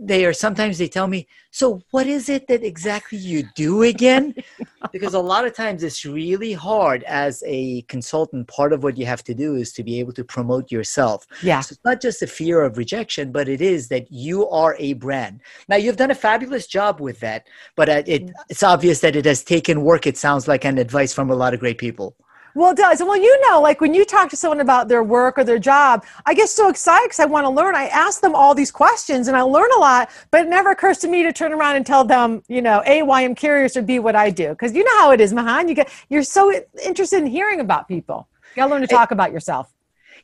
they 0.00 0.24
are 0.24 0.32
sometimes 0.32 0.78
they 0.78 0.88
tell 0.88 1.08
me 1.08 1.26
so 1.50 1.82
what 1.90 2.06
is 2.06 2.28
it 2.28 2.46
that 2.48 2.62
exactly 2.62 3.18
you 3.18 3.44
do 3.54 3.82
again? 3.82 4.34
Because 4.92 5.14
a 5.14 5.20
lot 5.20 5.44
of 5.44 5.54
times 5.54 5.82
it's 5.82 6.04
really 6.04 6.52
hard 6.52 7.02
as 7.02 7.42
a 7.44 7.82
consultant 7.82 8.46
part 8.46 8.72
of 8.72 8.84
what 8.84 8.96
you 8.96 9.04
have 9.06 9.24
to 9.24 9.34
do 9.34 9.56
is 9.56 9.72
to 9.72 9.82
be 9.82 9.98
able 9.98 10.12
to 10.12 10.24
promote 10.24 10.70
yourself. 10.70 11.26
Yeah. 11.42 11.60
So 11.60 11.72
it's 11.72 11.84
not 11.84 12.00
just 12.00 12.22
a 12.22 12.28
fear 12.28 12.62
of 12.62 12.78
rejection 12.78 13.32
but 13.32 13.48
it 13.48 13.60
is 13.60 13.88
that 13.88 14.10
you 14.10 14.48
are 14.48 14.76
a 14.78 14.92
brand. 14.94 15.40
Now 15.68 15.76
you've 15.76 15.96
done 15.96 16.12
a 16.12 16.14
fabulous 16.14 16.68
job 16.68 17.00
with 17.00 17.18
that 17.20 17.48
but 17.74 17.88
uh, 17.88 18.02
it, 18.06 18.30
it's 18.48 18.62
obvious 18.62 19.00
that 19.00 19.16
it 19.16 19.24
has 19.24 19.42
taken 19.42 19.82
work 19.82 20.06
it 20.06 20.16
sounds 20.16 20.46
like 20.46 20.64
an 20.64 20.78
advice 20.78 21.12
from 21.12 21.28
a 21.28 21.34
lot 21.34 21.54
of 21.54 21.60
great 21.60 21.78
people 21.78 22.16
well, 22.54 22.72
it 22.72 22.76
does. 22.76 23.00
Well, 23.00 23.16
you 23.16 23.40
know, 23.48 23.60
like 23.60 23.80
when 23.80 23.94
you 23.94 24.04
talk 24.04 24.30
to 24.30 24.36
someone 24.36 24.60
about 24.60 24.88
their 24.88 25.02
work 25.02 25.38
or 25.38 25.44
their 25.44 25.58
job, 25.58 26.04
I 26.26 26.34
get 26.34 26.48
so 26.48 26.68
excited 26.68 27.06
because 27.06 27.20
I 27.20 27.26
want 27.26 27.44
to 27.44 27.50
learn. 27.50 27.74
I 27.74 27.86
ask 27.86 28.20
them 28.20 28.34
all 28.34 28.54
these 28.54 28.70
questions 28.70 29.28
and 29.28 29.36
I 29.36 29.42
learn 29.42 29.70
a 29.76 29.80
lot, 29.80 30.10
but 30.30 30.42
it 30.42 30.48
never 30.48 30.70
occurs 30.70 30.98
to 30.98 31.08
me 31.08 31.22
to 31.22 31.32
turn 31.32 31.52
around 31.52 31.76
and 31.76 31.86
tell 31.86 32.04
them, 32.04 32.42
you 32.48 32.62
know, 32.62 32.82
A, 32.86 33.02
why 33.02 33.22
I'm 33.22 33.34
curious 33.34 33.76
or 33.76 33.82
B, 33.82 33.98
what 33.98 34.16
I 34.16 34.30
do. 34.30 34.50
Because 34.50 34.74
you 34.74 34.84
know 34.84 34.98
how 34.98 35.10
it 35.12 35.20
is, 35.20 35.32
Mahan. 35.32 35.68
You 35.68 35.74
get, 35.74 35.90
you're 36.08 36.22
so 36.22 36.52
interested 36.84 37.18
in 37.18 37.26
hearing 37.26 37.60
about 37.60 37.88
people. 37.88 38.28
You 38.54 38.62
got 38.62 38.66
to 38.66 38.72
learn 38.72 38.80
to 38.82 38.86
talk 38.86 39.10
about 39.10 39.32
yourself. 39.32 39.72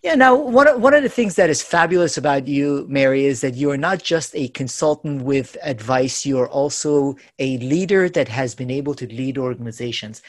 Yeah, 0.02 0.16
now 0.16 0.35
one 0.35 0.69
of, 0.69 0.83
one 0.83 0.93
of 0.93 1.02
the 1.02 1.09
things 1.09 1.37
that 1.37 1.49
is 1.49 1.62
fabulous 1.62 2.19
about 2.19 2.47
you, 2.47 2.85
Mary, 2.90 3.25
is 3.25 3.40
that 3.40 3.54
you 3.54 3.71
are 3.71 3.78
not 3.78 4.02
just 4.02 4.37
a 4.37 4.49
consultant 4.49 5.23
with 5.23 5.57
advice, 5.62 6.26
you 6.26 6.38
are 6.40 6.49
also 6.49 7.16
a 7.38 7.57
leader 7.59 8.11
that 8.11 8.28
has 8.28 8.54
been 8.54 8.71
able 8.71 8.93
to 8.97 9.07
lead 9.07 9.38
organizations. 9.38 10.21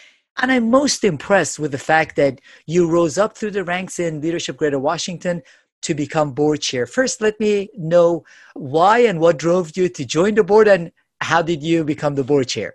And 0.42 0.51
I'm 0.51 0.70
most 0.70 1.04
impressed 1.04 1.60
with 1.60 1.72
the 1.72 1.77
fact 1.77 2.18
that 2.18 2.42
you 2.65 2.89
rose 2.89 3.18
up 3.18 3.38
through 3.38 3.51
the 3.51 3.63
ranks 3.63 4.00
in 4.00 4.22
Leadership 4.22 4.58
Greater 4.58 4.80
Washington 4.80 5.42
to 5.82 5.94
become 5.94 6.34
board 6.34 6.62
chair. 6.62 6.86
First, 6.86 7.22
let 7.22 7.39
me 7.39 7.70
know 7.77 8.25
why 8.54 9.00
and 9.00 9.20
what 9.20 9.38
drove 9.38 9.77
you 9.77 9.88
to 9.88 10.06
join 10.06 10.36
the 10.36 10.44
board 10.44 10.68
and 10.68 10.92
how 11.22 11.42
did 11.42 11.63
you 11.63 11.84
become 11.84 12.15
the 12.15 12.24
board 12.24 12.48
chair? 12.48 12.74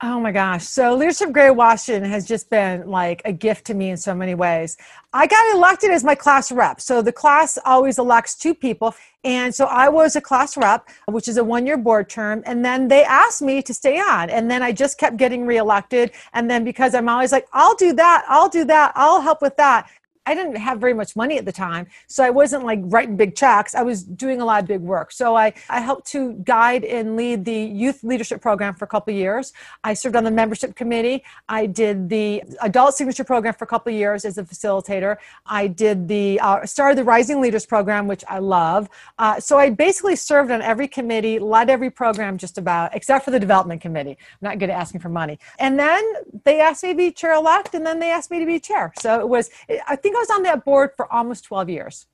Oh 0.00 0.20
my 0.20 0.30
gosh. 0.30 0.64
So 0.64 0.94
Leadership 0.94 1.32
Greater 1.32 1.52
Washington 1.52 2.08
has 2.08 2.24
just 2.24 2.48
been 2.50 2.86
like 2.86 3.20
a 3.24 3.32
gift 3.32 3.66
to 3.66 3.74
me 3.74 3.90
in 3.90 3.96
so 3.96 4.14
many 4.14 4.36
ways. 4.36 4.76
I 5.12 5.26
got 5.26 5.52
elected 5.52 5.90
as 5.90 6.04
my 6.04 6.14
class 6.14 6.52
rep. 6.52 6.80
So 6.80 7.02
the 7.02 7.10
class 7.10 7.58
always 7.64 7.98
elects 7.98 8.36
two 8.36 8.54
people. 8.54 8.94
And 9.24 9.52
so 9.52 9.64
I 9.64 9.88
was 9.88 10.14
a 10.14 10.20
class 10.20 10.56
rep, 10.56 10.88
which 11.08 11.26
is 11.26 11.36
a 11.36 11.42
one 11.42 11.66
year 11.66 11.76
board 11.76 12.08
term. 12.08 12.44
And 12.46 12.64
then 12.64 12.86
they 12.86 13.02
asked 13.02 13.42
me 13.42 13.60
to 13.60 13.74
stay 13.74 13.98
on. 13.98 14.30
And 14.30 14.48
then 14.48 14.62
I 14.62 14.70
just 14.70 14.98
kept 14.98 15.16
getting 15.16 15.44
reelected. 15.46 16.12
And 16.32 16.48
then 16.48 16.62
because 16.62 16.94
I'm 16.94 17.08
always 17.08 17.32
like, 17.32 17.48
I'll 17.52 17.74
do 17.74 17.92
that, 17.94 18.24
I'll 18.28 18.48
do 18.48 18.64
that, 18.66 18.92
I'll 18.94 19.20
help 19.20 19.42
with 19.42 19.56
that. 19.56 19.90
I 20.28 20.34
didn't 20.34 20.56
have 20.56 20.78
very 20.78 20.92
much 20.92 21.16
money 21.16 21.38
at 21.38 21.46
the 21.50 21.56
time, 21.68 21.86
so 22.06 22.22
I 22.22 22.28
wasn't 22.40 22.64
like 22.70 22.80
writing 22.94 23.16
big 23.16 23.34
checks. 23.34 23.74
I 23.74 23.82
was 23.82 23.98
doing 24.02 24.42
a 24.42 24.44
lot 24.44 24.62
of 24.62 24.68
big 24.68 24.82
work. 24.82 25.10
So 25.10 25.34
I, 25.34 25.54
I 25.70 25.80
helped 25.80 26.06
to 26.08 26.34
guide 26.56 26.84
and 26.84 27.16
lead 27.16 27.46
the 27.46 27.60
youth 27.84 28.04
leadership 28.04 28.42
program 28.42 28.74
for 28.74 28.84
a 28.84 28.88
couple 28.88 29.14
years. 29.14 29.54
I 29.84 29.94
served 29.94 30.16
on 30.16 30.24
the 30.24 30.30
membership 30.30 30.74
committee. 30.76 31.24
I 31.48 31.64
did 31.64 32.10
the 32.10 32.42
adult 32.60 32.94
signature 32.94 33.24
program 33.24 33.54
for 33.54 33.64
a 33.64 33.66
couple 33.74 33.90
years 33.90 34.26
as 34.26 34.36
a 34.36 34.44
facilitator. 34.44 35.16
I 35.46 35.66
did 35.66 36.08
the 36.08 36.40
uh, 36.40 36.66
started 36.66 36.98
the 36.98 37.04
Rising 37.04 37.40
Leaders 37.40 37.64
program, 37.64 38.06
which 38.06 38.24
I 38.28 38.38
love. 38.38 38.90
Uh, 39.18 39.40
so 39.40 39.58
I 39.58 39.70
basically 39.70 40.16
served 40.16 40.50
on 40.50 40.60
every 40.60 40.88
committee, 40.88 41.38
led 41.38 41.70
every 41.70 41.90
program 41.90 42.36
just 42.36 42.58
about, 42.58 42.94
except 42.94 43.24
for 43.24 43.30
the 43.30 43.40
development 43.40 43.80
committee. 43.80 44.16
I'm 44.20 44.44
not 44.48 44.58
good 44.58 44.68
at 44.68 44.78
asking 44.78 45.00
for 45.00 45.08
money. 45.08 45.38
And 45.58 45.78
then 45.78 46.02
they 46.44 46.60
asked 46.60 46.82
me 46.82 46.90
to 46.90 46.96
be 46.96 47.10
chair 47.12 47.32
elect, 47.32 47.74
and 47.74 47.86
then 47.86 47.98
they 47.98 48.10
asked 48.10 48.30
me 48.30 48.38
to 48.40 48.46
be 48.46 48.60
chair. 48.60 48.92
So 49.00 49.20
it 49.20 49.28
was, 49.28 49.48
I 49.88 49.96
think 49.96 50.17
was 50.18 50.30
on 50.30 50.42
that 50.42 50.64
board 50.64 50.90
for 50.96 51.12
almost 51.12 51.44
12 51.44 51.68
years. 51.68 52.06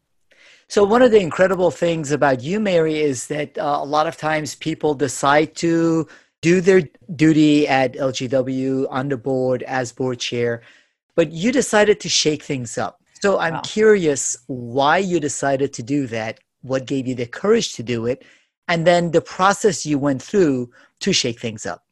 So, 0.69 0.85
one 0.85 1.03
of 1.03 1.11
the 1.11 1.21
incredible 1.21 1.71
things 1.71 2.11
about 2.11 2.43
you, 2.43 2.59
Mary, 2.59 3.01
is 3.01 3.27
that 3.29 3.59
uh, 3.59 3.79
a 3.81 3.85
lot 3.85 4.07
of 4.07 4.17
times 4.17 4.55
people 4.55 4.95
decide 4.95 5.55
to 5.57 6.09
do 6.43 6.61
their 6.61 6.83
duty 7.17 7.69
at 7.69 7.95
LGW 7.95 8.87
on 8.91 9.09
the 9.09 9.17
board 9.17 9.63
as 9.65 9.93
board 9.93 10.19
chair, 10.21 10.63
but 11.15 11.33
you 11.33 11.53
decided 11.53 12.01
to 12.01 12.09
shake 12.09 12.43
things 12.43 12.79
up. 12.79 13.01
So, 13.21 13.39
I'm 13.39 13.55
wow. 13.55 13.63
curious 13.63 14.37
why 14.47 14.99
you 14.99 15.21
decided 15.21 15.73
to 15.75 15.83
do 15.83 16.07
that, 16.09 16.41
what 16.63 16.87
gave 16.87 17.07
you 17.07 17.15
the 17.15 17.27
courage 17.27 17.75
to 17.75 17.83
do 17.83 18.07
it, 18.07 18.25
and 18.69 18.87
then 18.87 19.11
the 19.11 19.21
process 19.21 19.85
you 19.85 19.99
went 19.99 20.23
through 20.23 20.71
to 21.01 21.13
shake 21.13 21.41
things 21.41 21.67
up. 21.67 21.84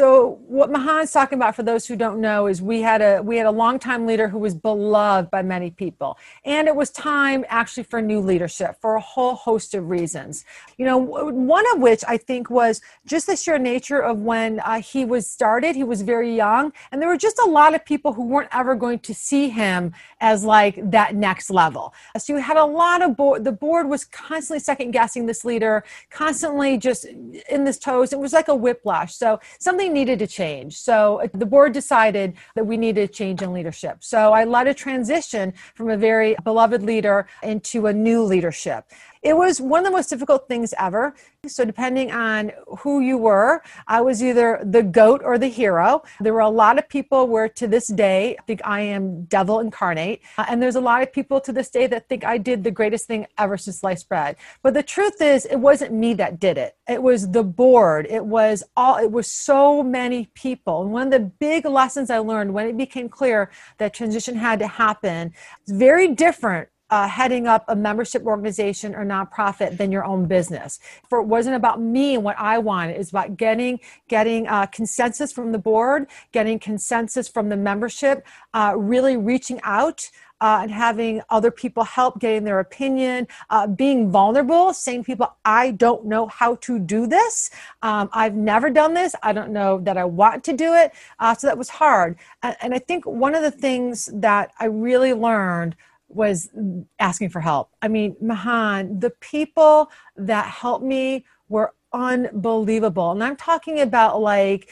So 0.00 0.40
what 0.48 0.70
Mahan's 0.70 1.12
talking 1.12 1.36
about 1.36 1.54
for 1.54 1.62
those 1.62 1.86
who 1.86 1.94
don't 1.94 2.22
know 2.22 2.46
is 2.46 2.62
we 2.62 2.80
had 2.80 3.02
a 3.02 3.20
we 3.20 3.36
had 3.36 3.44
a 3.44 3.50
longtime 3.50 4.06
leader 4.06 4.28
who 4.28 4.38
was 4.38 4.54
beloved 4.54 5.30
by 5.30 5.42
many 5.42 5.70
people. 5.70 6.16
And 6.42 6.68
it 6.68 6.74
was 6.74 6.88
time 6.88 7.44
actually 7.50 7.82
for 7.82 8.00
new 8.00 8.18
leadership 8.18 8.78
for 8.80 8.94
a 8.94 9.00
whole 9.00 9.34
host 9.34 9.74
of 9.74 9.90
reasons. 9.90 10.46
You 10.78 10.86
know, 10.86 10.96
one 10.96 11.66
of 11.74 11.82
which 11.82 12.02
I 12.08 12.16
think 12.16 12.48
was 12.48 12.80
just 13.04 13.26
the 13.26 13.36
sheer 13.36 13.58
nature 13.58 13.98
of 13.98 14.20
when 14.20 14.60
uh, 14.60 14.80
he 14.80 15.04
was 15.04 15.28
started. 15.28 15.76
He 15.76 15.84
was 15.84 16.00
very 16.00 16.34
young 16.34 16.72
and 16.90 17.02
there 17.02 17.08
were 17.10 17.18
just 17.18 17.38
a 17.38 17.44
lot 17.44 17.74
of 17.74 17.84
people 17.84 18.14
who 18.14 18.24
weren't 18.24 18.48
ever 18.54 18.74
going 18.74 19.00
to 19.00 19.12
see 19.12 19.50
him 19.50 19.92
as 20.22 20.44
like 20.44 20.80
that 20.90 21.14
next 21.14 21.50
level. 21.50 21.92
So 22.16 22.32
you 22.32 22.38
had 22.38 22.56
a 22.56 22.64
lot 22.64 23.02
of 23.02 23.18
board 23.18 23.44
the 23.44 23.52
board 23.52 23.86
was 23.86 24.06
constantly 24.06 24.60
second 24.60 24.92
guessing 24.92 25.26
this 25.26 25.44
leader, 25.44 25.84
constantly 26.08 26.78
just 26.78 27.04
in 27.04 27.64
this 27.64 27.78
toes. 27.78 28.14
It 28.14 28.18
was 28.18 28.32
like 28.32 28.48
a 28.48 28.54
whiplash. 28.54 29.14
So 29.14 29.40
something 29.58 29.89
something 29.90 30.06
needed 30.06 30.18
to 30.20 30.26
change. 30.26 30.76
So 30.76 31.20
uh, 31.20 31.28
the 31.34 31.46
board 31.46 31.72
decided 31.72 32.34
that 32.54 32.64
we 32.66 32.76
needed 32.76 33.10
a 33.10 33.12
change 33.12 33.42
in 33.42 33.52
leadership. 33.52 33.98
So 34.00 34.32
I 34.32 34.44
led 34.44 34.66
a 34.68 34.74
transition 34.74 35.52
from 35.74 35.90
a 35.90 35.96
very 35.96 36.36
beloved 36.44 36.82
leader 36.82 37.26
into 37.42 37.86
a 37.86 37.92
new 37.92 38.22
leadership. 38.22 38.84
It 39.22 39.36
was 39.36 39.60
one 39.60 39.80
of 39.80 39.84
the 39.84 39.90
most 39.90 40.08
difficult 40.08 40.48
things 40.48 40.72
ever. 40.78 41.14
So, 41.46 41.66
depending 41.66 42.10
on 42.10 42.52
who 42.78 43.00
you 43.00 43.18
were, 43.18 43.62
I 43.86 44.00
was 44.00 44.22
either 44.22 44.60
the 44.64 44.82
goat 44.82 45.20
or 45.22 45.36
the 45.36 45.48
hero. 45.48 46.02
There 46.20 46.32
were 46.32 46.40
a 46.40 46.48
lot 46.48 46.78
of 46.78 46.88
people 46.88 47.28
where 47.28 47.48
to 47.48 47.66
this 47.66 47.88
day 47.88 48.38
think 48.46 48.62
I 48.64 48.80
am 48.80 49.24
devil 49.24 49.60
incarnate. 49.60 50.22
Uh, 50.38 50.46
and 50.48 50.62
there's 50.62 50.76
a 50.76 50.80
lot 50.80 51.02
of 51.02 51.12
people 51.12 51.38
to 51.42 51.52
this 51.52 51.68
day 51.68 51.86
that 51.88 52.08
think 52.08 52.24
I 52.24 52.38
did 52.38 52.64
the 52.64 52.70
greatest 52.70 53.06
thing 53.06 53.26
ever 53.36 53.58
since 53.58 53.80
sliced 53.80 54.08
bread. 54.08 54.36
But 54.62 54.72
the 54.72 54.82
truth 54.82 55.20
is, 55.20 55.44
it 55.44 55.56
wasn't 55.56 55.92
me 55.92 56.14
that 56.14 56.40
did 56.40 56.56
it. 56.56 56.76
It 56.88 57.02
was 57.02 57.30
the 57.30 57.44
board. 57.44 58.06
It 58.08 58.24
was 58.24 58.64
all, 58.74 58.96
it 58.96 59.12
was 59.12 59.30
so 59.30 59.82
many 59.82 60.30
people. 60.34 60.82
And 60.82 60.92
one 60.92 61.08
of 61.08 61.10
the 61.10 61.20
big 61.20 61.66
lessons 61.66 62.08
I 62.08 62.18
learned 62.18 62.54
when 62.54 62.68
it 62.68 62.76
became 62.76 63.10
clear 63.10 63.50
that 63.76 63.92
transition 63.92 64.36
had 64.36 64.58
to 64.60 64.66
happen, 64.66 65.34
it's 65.62 65.72
very 65.72 66.08
different 66.08 66.68
uh, 66.90 67.08
heading 67.08 67.46
up 67.46 67.64
a 67.68 67.76
membership 67.76 68.24
organization 68.24 68.94
or 68.94 69.04
nonprofit 69.04 69.76
than 69.76 69.92
your 69.92 70.04
own 70.04 70.26
business. 70.26 70.80
For 71.08 71.20
it 71.20 71.26
wasn't 71.26 71.56
about 71.56 71.80
me 71.80 72.14
and 72.16 72.24
what 72.24 72.38
I 72.38 72.58
wanted. 72.58 72.96
It's 72.96 73.10
about 73.10 73.36
getting 73.36 73.80
getting 74.08 74.46
uh, 74.48 74.66
consensus 74.66 75.32
from 75.32 75.52
the 75.52 75.58
board, 75.58 76.06
getting 76.32 76.58
consensus 76.58 77.28
from 77.28 77.48
the 77.48 77.56
membership, 77.56 78.26
uh, 78.54 78.74
really 78.76 79.16
reaching 79.16 79.60
out. 79.62 80.10
Uh, 80.42 80.60
and 80.62 80.70
having 80.70 81.20
other 81.28 81.50
people 81.50 81.84
help 81.84 82.18
getting 82.18 82.44
their 82.44 82.60
opinion, 82.60 83.28
uh, 83.50 83.66
being 83.66 84.10
vulnerable, 84.10 84.72
saying 84.72 85.04
people, 85.04 85.30
I 85.44 85.72
don't 85.72 86.06
know 86.06 86.28
how 86.28 86.54
to 86.62 86.78
do 86.78 87.06
this. 87.06 87.50
Um, 87.82 88.08
I've 88.14 88.34
never 88.34 88.70
done 88.70 88.94
this. 88.94 89.14
I 89.22 89.34
don't 89.34 89.50
know 89.50 89.80
that 89.80 89.98
I 89.98 90.06
want 90.06 90.42
to 90.44 90.54
do 90.54 90.72
it. 90.72 90.92
Uh, 91.18 91.34
so 91.34 91.46
that 91.46 91.58
was 91.58 91.68
hard. 91.68 92.16
And, 92.42 92.56
and 92.62 92.74
I 92.74 92.78
think 92.78 93.04
one 93.04 93.34
of 93.34 93.42
the 93.42 93.50
things 93.50 94.08
that 94.14 94.52
I 94.58 94.64
really 94.64 95.12
learned 95.12 95.76
was 96.10 96.50
asking 96.98 97.30
for 97.30 97.40
help. 97.40 97.70
I 97.82 97.88
mean, 97.88 98.16
Mahan, 98.20 99.00
the 99.00 99.10
people 99.20 99.90
that 100.16 100.46
helped 100.46 100.84
me 100.84 101.24
were 101.48 101.72
unbelievable. 101.92 103.12
And 103.12 103.22
I'm 103.22 103.36
talking 103.36 103.80
about 103.80 104.20
like, 104.20 104.70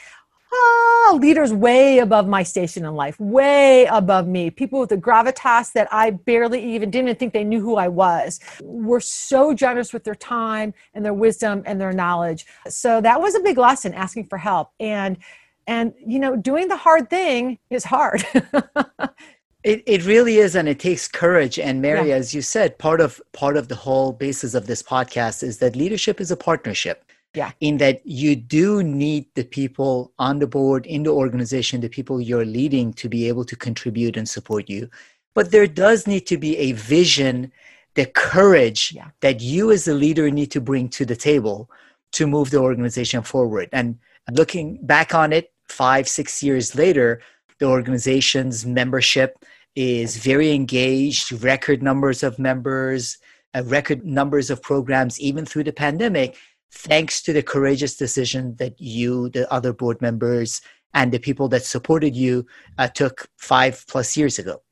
oh, 0.53 1.19
leaders 1.21 1.53
way 1.53 1.99
above 1.99 2.27
my 2.27 2.43
station 2.43 2.85
in 2.85 2.95
life, 2.95 3.19
way 3.21 3.85
above 3.87 4.27
me. 4.27 4.51
People 4.51 4.81
with 4.81 4.89
the 4.89 4.97
gravitas 4.97 5.73
that 5.73 5.89
I 5.93 6.11
barely 6.11 6.63
even 6.75 6.91
didn't 6.91 7.19
think 7.19 7.33
they 7.33 7.45
knew 7.45 7.61
who 7.61 7.77
I 7.77 7.89
was 7.89 8.41
were 8.63 9.01
so 9.01 9.55
generous 9.55 9.93
with 9.93 10.05
their 10.05 10.15
time 10.15 10.75
and 10.95 11.05
their 11.05 11.15
wisdom 11.15 11.63
and 11.67 11.81
their 11.81 11.93
knowledge. 11.93 12.47
So 12.69 13.01
that 13.01 13.21
was 13.21 13.35
a 13.35 13.41
big 13.41 13.59
lesson 13.59 13.95
asking 13.95 14.27
for 14.27 14.39
help. 14.39 14.71
And 14.81 15.19
and 15.67 15.93
you 16.05 16.19
know, 16.19 16.35
doing 16.35 16.69
the 16.69 16.79
hard 16.79 17.11
thing 17.11 17.59
is 17.69 17.85
hard. 17.85 18.25
It, 19.65 19.83
it 19.87 20.05
really 20.07 20.37
is, 20.39 20.55
and 20.55 20.69
it 20.69 20.79
takes 20.79 21.09
courage. 21.09 21.59
And 21.59 21.83
Mary, 21.83 22.11
yeah. 22.11 22.15
as 22.15 22.33
you 22.33 22.43
said, 22.43 22.79
part 22.79 23.01
of 23.01 23.21
part 23.33 23.57
of 23.57 23.69
the 23.69 23.75
whole 23.75 24.13
basis 24.13 24.55
of 24.55 24.67
this 24.67 24.83
podcast 24.83 25.43
is 25.43 25.59
that 25.59 25.75
leadership 25.75 26.21
is 26.21 26.31
a 26.31 26.37
partnership. 26.37 27.05
Yeah. 27.35 27.51
In 27.61 27.77
that 27.79 28.01
you 28.07 28.37
do 28.37 28.83
need 28.83 29.27
the 29.35 29.45
people 29.45 30.13
on 30.19 30.39
the 30.39 30.47
board, 30.47 30.87
in 30.87 31.03
the 31.03 31.11
organization, 31.11 31.81
the 31.81 31.89
people 31.89 32.21
you're 32.21 32.45
leading 32.45 32.93
to 32.95 33.09
be 33.09 33.29
able 33.29 33.45
to 33.45 33.57
contribute 33.57 34.17
and 34.17 34.29
support 34.29 34.71
you. 34.71 34.89
But 35.35 35.51
there 35.51 35.67
does 35.67 36.07
need 36.07 36.27
to 36.29 36.39
be 36.39 36.57
a 36.57 36.73
vision, 36.73 37.53
the 37.95 38.07
courage 38.07 38.93
yeah. 38.95 39.11
that 39.21 39.41
you 39.41 39.71
as 39.71 39.87
a 39.87 39.95
leader 39.95 40.31
need 40.31 40.51
to 40.53 40.61
bring 40.61 40.89
to 40.91 41.05
the 41.05 41.17
table 41.17 41.71
to 42.13 42.27
move 42.27 42.51
the 42.51 42.59
organization 42.59 43.23
forward. 43.23 43.69
And 43.73 43.99
looking 44.33 44.79
back 44.87 45.15
on 45.15 45.33
it 45.33 45.53
five, 45.69 46.09
six 46.09 46.43
years 46.43 46.75
later, 46.75 47.21
the 47.59 47.67
organization's 47.67 48.65
membership 48.65 49.45
is 49.75 50.17
very 50.17 50.53
engaged, 50.53 51.33
record 51.45 51.83
numbers 51.83 52.23
of 52.23 52.39
members, 52.39 53.19
uh, 53.55 53.63
record 53.65 54.05
numbers 54.05 54.51
of 54.51 54.63
programs, 54.63 55.21
even 55.21 55.45
through 55.45 55.65
the 55.65 55.73
pandemic, 55.73 56.37
thanks 56.73 57.23
to 57.23 57.33
the 57.33 57.43
courageous 57.43 57.97
decision 57.97 58.57
that 58.57 58.81
you, 58.81 59.29
the 59.31 59.51
other 59.53 59.73
board 59.73 60.01
members, 60.01 60.61
and 60.95 61.13
the 61.13 61.19
people 61.19 61.49
that 61.49 61.65
supported 61.65 62.17
you 62.17 62.47
uh, 62.79 62.89
took 62.89 63.29
five 63.37 63.85
plus 63.89 64.17
years 64.17 64.39
ago. 64.39 64.63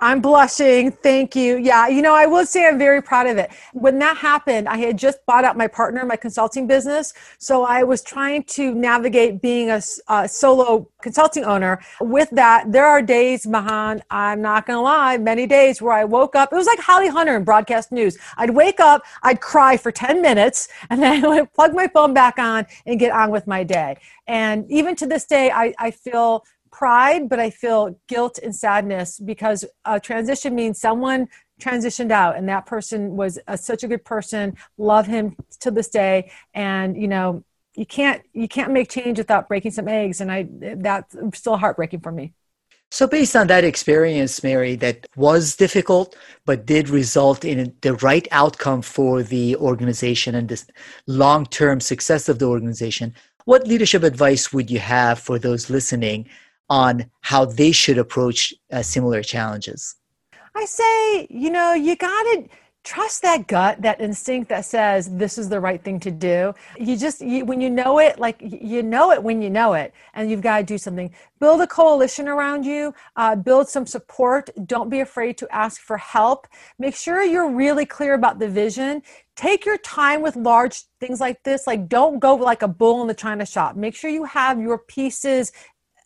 I'm 0.00 0.20
blushing. 0.20 0.90
Thank 0.90 1.36
you. 1.36 1.56
Yeah, 1.56 1.86
you 1.86 2.02
know, 2.02 2.14
I 2.14 2.26
will 2.26 2.44
say 2.44 2.66
I'm 2.66 2.78
very 2.78 3.00
proud 3.00 3.28
of 3.28 3.38
it. 3.38 3.52
When 3.72 3.98
that 4.00 4.16
happened, 4.16 4.68
I 4.68 4.76
had 4.78 4.98
just 4.98 5.24
bought 5.26 5.44
out 5.44 5.56
my 5.56 5.68
partner, 5.68 6.04
my 6.04 6.16
consulting 6.16 6.66
business. 6.66 7.12
So 7.38 7.64
I 7.64 7.84
was 7.84 8.02
trying 8.02 8.42
to 8.44 8.74
navigate 8.74 9.40
being 9.40 9.70
a, 9.70 9.80
a 10.08 10.28
solo 10.28 10.88
consulting 11.00 11.44
owner. 11.44 11.80
With 12.00 12.30
that, 12.30 12.72
there 12.72 12.86
are 12.86 13.00
days, 13.00 13.46
Mahan, 13.46 14.02
I'm 14.10 14.42
not 14.42 14.66
going 14.66 14.76
to 14.76 14.82
lie, 14.82 15.18
many 15.18 15.46
days 15.46 15.80
where 15.80 15.92
I 15.92 16.04
woke 16.04 16.34
up. 16.34 16.52
It 16.52 16.56
was 16.56 16.66
like 16.66 16.80
Holly 16.80 17.08
Hunter 17.08 17.36
in 17.36 17.44
broadcast 17.44 17.92
news. 17.92 18.18
I'd 18.36 18.50
wake 18.50 18.80
up, 18.80 19.04
I'd 19.22 19.40
cry 19.40 19.76
for 19.76 19.92
10 19.92 20.20
minutes, 20.20 20.68
and 20.90 21.02
then 21.02 21.24
I 21.24 21.28
would 21.28 21.52
plug 21.52 21.74
my 21.74 21.86
phone 21.88 22.12
back 22.12 22.38
on 22.38 22.66
and 22.86 22.98
get 22.98 23.12
on 23.12 23.30
with 23.30 23.46
my 23.46 23.62
day. 23.62 23.98
And 24.26 24.70
even 24.70 24.96
to 24.96 25.06
this 25.06 25.26
day, 25.26 25.50
I, 25.50 25.74
I 25.78 25.90
feel 25.90 26.44
pride, 26.72 27.28
but 27.28 27.38
I 27.38 27.50
feel 27.50 27.98
guilt 28.08 28.38
and 28.42 28.54
sadness 28.54 29.20
because 29.20 29.64
a 29.84 30.00
transition 30.00 30.54
means 30.54 30.80
someone 30.80 31.28
transitioned 31.60 32.10
out 32.10 32.36
and 32.36 32.48
that 32.48 32.66
person 32.66 33.14
was 33.14 33.38
a, 33.46 33.56
such 33.56 33.84
a 33.84 33.88
good 33.88 34.04
person. 34.04 34.56
Love 34.78 35.06
him 35.06 35.36
to 35.60 35.70
this 35.70 35.88
day. 35.88 36.32
And 36.54 36.96
you 37.00 37.06
know 37.06 37.44
you 37.76 37.86
can't 37.86 38.22
you 38.32 38.48
can't 38.48 38.72
make 38.72 38.90
change 38.90 39.18
without 39.18 39.48
breaking 39.48 39.70
some 39.70 39.86
eggs. 39.86 40.20
And 40.20 40.32
i 40.32 40.48
that's 40.78 41.14
still 41.34 41.56
heartbreaking 41.56 42.00
for 42.00 42.10
me. 42.10 42.32
So 42.90 43.06
based 43.06 43.36
on 43.36 43.46
that 43.46 43.64
experience 43.64 44.42
mary 44.42 44.74
that 44.76 45.06
was 45.16 45.56
difficult 45.56 46.16
but 46.44 46.66
did 46.66 46.88
result 46.88 47.44
in 47.44 47.74
the 47.82 47.94
right 47.94 48.26
outcome 48.32 48.82
for 48.82 49.22
the 49.22 49.56
organization 49.56 50.34
and 50.34 50.48
the 50.48 50.62
long-term 51.06 51.80
success 51.80 52.28
of 52.28 52.38
the 52.38 52.46
organization 52.46 53.14
what 53.44 53.66
leadership 53.66 54.02
advice 54.02 54.52
would 54.52 54.70
you 54.70 54.78
have 54.78 55.18
for 55.18 55.38
those 55.38 55.70
listening 55.70 56.28
on 56.72 57.04
how 57.20 57.44
they 57.44 57.70
should 57.70 57.98
approach 57.98 58.54
uh, 58.72 58.80
similar 58.80 59.22
challenges? 59.22 59.96
I 60.54 60.64
say, 60.64 61.26
you 61.28 61.50
know, 61.50 61.74
you 61.74 61.96
got 61.96 62.22
to 62.22 62.48
trust 62.82 63.20
that 63.22 63.46
gut, 63.46 63.80
that 63.82 64.00
instinct 64.00 64.48
that 64.48 64.64
says 64.64 65.14
this 65.16 65.36
is 65.36 65.50
the 65.50 65.60
right 65.60 65.84
thing 65.84 66.00
to 66.00 66.10
do. 66.10 66.54
You 66.78 66.96
just, 66.96 67.20
you, 67.20 67.44
when 67.44 67.60
you 67.60 67.68
know 67.68 67.98
it, 67.98 68.18
like 68.18 68.38
you 68.40 68.82
know 68.82 69.12
it 69.12 69.22
when 69.22 69.42
you 69.42 69.50
know 69.50 69.74
it, 69.74 69.92
and 70.14 70.30
you've 70.30 70.40
got 70.40 70.58
to 70.58 70.64
do 70.64 70.78
something. 70.78 71.14
Build 71.40 71.60
a 71.60 71.66
coalition 71.66 72.26
around 72.26 72.64
you, 72.64 72.94
uh, 73.16 73.36
build 73.36 73.68
some 73.68 73.86
support. 73.86 74.48
Don't 74.66 74.88
be 74.88 75.00
afraid 75.00 75.36
to 75.38 75.54
ask 75.54 75.80
for 75.80 75.98
help. 75.98 76.48
Make 76.78 76.96
sure 76.96 77.22
you're 77.22 77.50
really 77.50 77.84
clear 77.84 78.14
about 78.14 78.38
the 78.38 78.48
vision. 78.48 79.02
Take 79.36 79.64
your 79.64 79.78
time 79.78 80.20
with 80.20 80.36
large 80.36 80.84
things 81.00 81.20
like 81.20 81.42
this. 81.42 81.66
Like, 81.66 81.88
don't 81.88 82.18
go 82.18 82.34
like 82.34 82.62
a 82.62 82.68
bull 82.68 83.00
in 83.02 83.08
the 83.08 83.14
china 83.14 83.46
shop. 83.46 83.76
Make 83.76 83.94
sure 83.94 84.10
you 84.10 84.24
have 84.24 84.60
your 84.60 84.78
pieces 84.78 85.52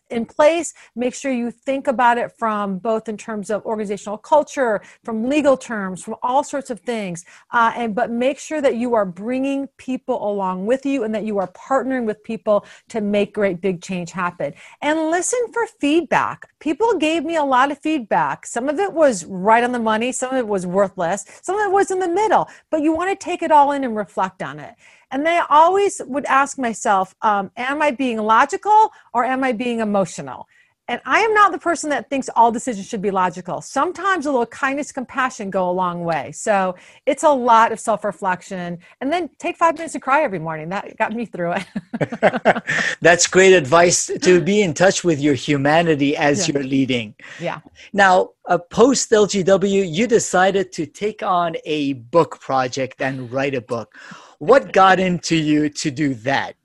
in 0.09 0.25
place. 0.25 0.73
Make 0.95 1.13
sure 1.13 1.31
you 1.31 1.51
think 1.51 1.87
about 1.87 2.17
it 2.17 2.31
from 2.37 2.77
both 2.77 3.09
in 3.09 3.17
terms 3.17 3.49
of 3.49 3.65
organizational 3.65 4.17
culture, 4.17 4.81
from 5.03 5.29
legal 5.29 5.57
terms, 5.57 6.03
from 6.03 6.15
all 6.23 6.43
sorts 6.43 6.69
of 6.69 6.79
things. 6.79 7.25
Uh, 7.51 7.71
and 7.75 7.95
but 7.95 8.11
make 8.11 8.39
sure 8.39 8.61
that 8.61 8.75
you 8.75 8.93
are 8.93 9.05
bringing 9.05 9.67
people 9.77 10.29
along 10.29 10.65
with 10.65 10.85
you 10.85 11.03
and 11.03 11.13
that 11.13 11.23
you 11.23 11.37
are 11.37 11.47
partnering 11.49 12.05
with 12.05 12.23
people 12.23 12.65
to 12.89 13.01
make 13.01 13.33
great 13.33 13.61
big 13.61 13.81
change 13.81 14.11
happen. 14.11 14.53
And 14.81 15.11
listen 15.11 15.39
for 15.53 15.65
feedback. 15.79 16.49
People 16.59 16.97
gave 16.97 17.23
me 17.23 17.35
a 17.35 17.43
lot 17.43 17.71
of 17.71 17.79
feedback. 17.79 18.45
Some 18.45 18.69
of 18.69 18.79
it 18.79 18.91
was 18.93 19.25
right 19.25 19.63
on 19.63 19.71
the 19.71 19.79
money. 19.79 20.11
Some 20.11 20.31
of 20.31 20.37
it 20.37 20.47
was 20.47 20.65
worthless. 20.65 21.25
Some 21.41 21.57
of 21.57 21.65
it 21.65 21.71
was 21.71 21.91
in 21.91 21.99
the 21.99 22.09
middle. 22.09 22.49
But 22.69 22.81
you 22.81 22.93
want 22.93 23.09
to 23.09 23.23
take 23.23 23.41
it 23.41 23.51
all 23.51 23.71
in 23.71 23.83
and 23.83 23.95
reflect 23.95 24.41
on 24.41 24.59
it. 24.59 24.75
And 25.11 25.25
then 25.25 25.41
I 25.41 25.45
always 25.49 26.01
would 26.05 26.25
ask 26.25 26.57
myself, 26.57 27.15
um, 27.21 27.51
am 27.55 27.81
I 27.81 27.91
being 27.91 28.17
logical 28.17 28.91
or 29.13 29.23
am 29.23 29.43
I 29.43 29.53
being 29.53 29.79
emotional? 29.79 30.47
And 30.89 31.01
I 31.05 31.19
am 31.19 31.33
not 31.33 31.51
the 31.51 31.57
person 31.57 31.89
that 31.89 32.09
thinks 32.09 32.29
all 32.35 32.51
decisions 32.51 32.87
should 32.87 33.01
be 33.01 33.11
logical. 33.11 33.61
Sometimes 33.61 34.25
a 34.25 34.31
little 34.31 34.45
kindness, 34.45 34.91
compassion 34.91 35.49
go 35.49 35.69
a 35.69 35.71
long 35.71 36.03
way. 36.03 36.31
So 36.31 36.75
it's 37.05 37.23
a 37.23 37.29
lot 37.29 37.71
of 37.71 37.79
self 37.79 38.03
reflection. 38.03 38.79
And 39.01 39.11
then 39.11 39.29
take 39.37 39.57
five 39.57 39.75
minutes 39.75 39.93
to 39.93 39.99
cry 39.99 40.23
every 40.23 40.39
morning. 40.39 40.69
That 40.69 40.95
got 40.97 41.13
me 41.13 41.25
through 41.25 41.55
it. 41.57 42.63
That's 43.01 43.27
great 43.27 43.53
advice 43.53 44.09
to 44.21 44.41
be 44.41 44.61
in 44.61 44.73
touch 44.73 45.03
with 45.03 45.19
your 45.19 45.33
humanity 45.33 46.15
as 46.15 46.47
yeah. 46.47 46.53
you're 46.53 46.63
leading. 46.63 47.15
Yeah. 47.39 47.59
Now, 47.93 48.31
uh, 48.47 48.57
post 48.57 49.11
LGW, 49.11 49.89
you 49.89 50.07
decided 50.07 50.71
to 50.73 50.85
take 50.85 51.21
on 51.21 51.55
a 51.65 51.93
book 51.93 52.39
project 52.39 53.01
and 53.01 53.31
write 53.31 53.55
a 53.55 53.61
book. 53.61 53.95
What 54.39 54.71
got 54.71 54.99
into 54.99 55.35
you 55.35 55.69
to 55.69 55.91
do 55.91 56.13
that? 56.15 56.56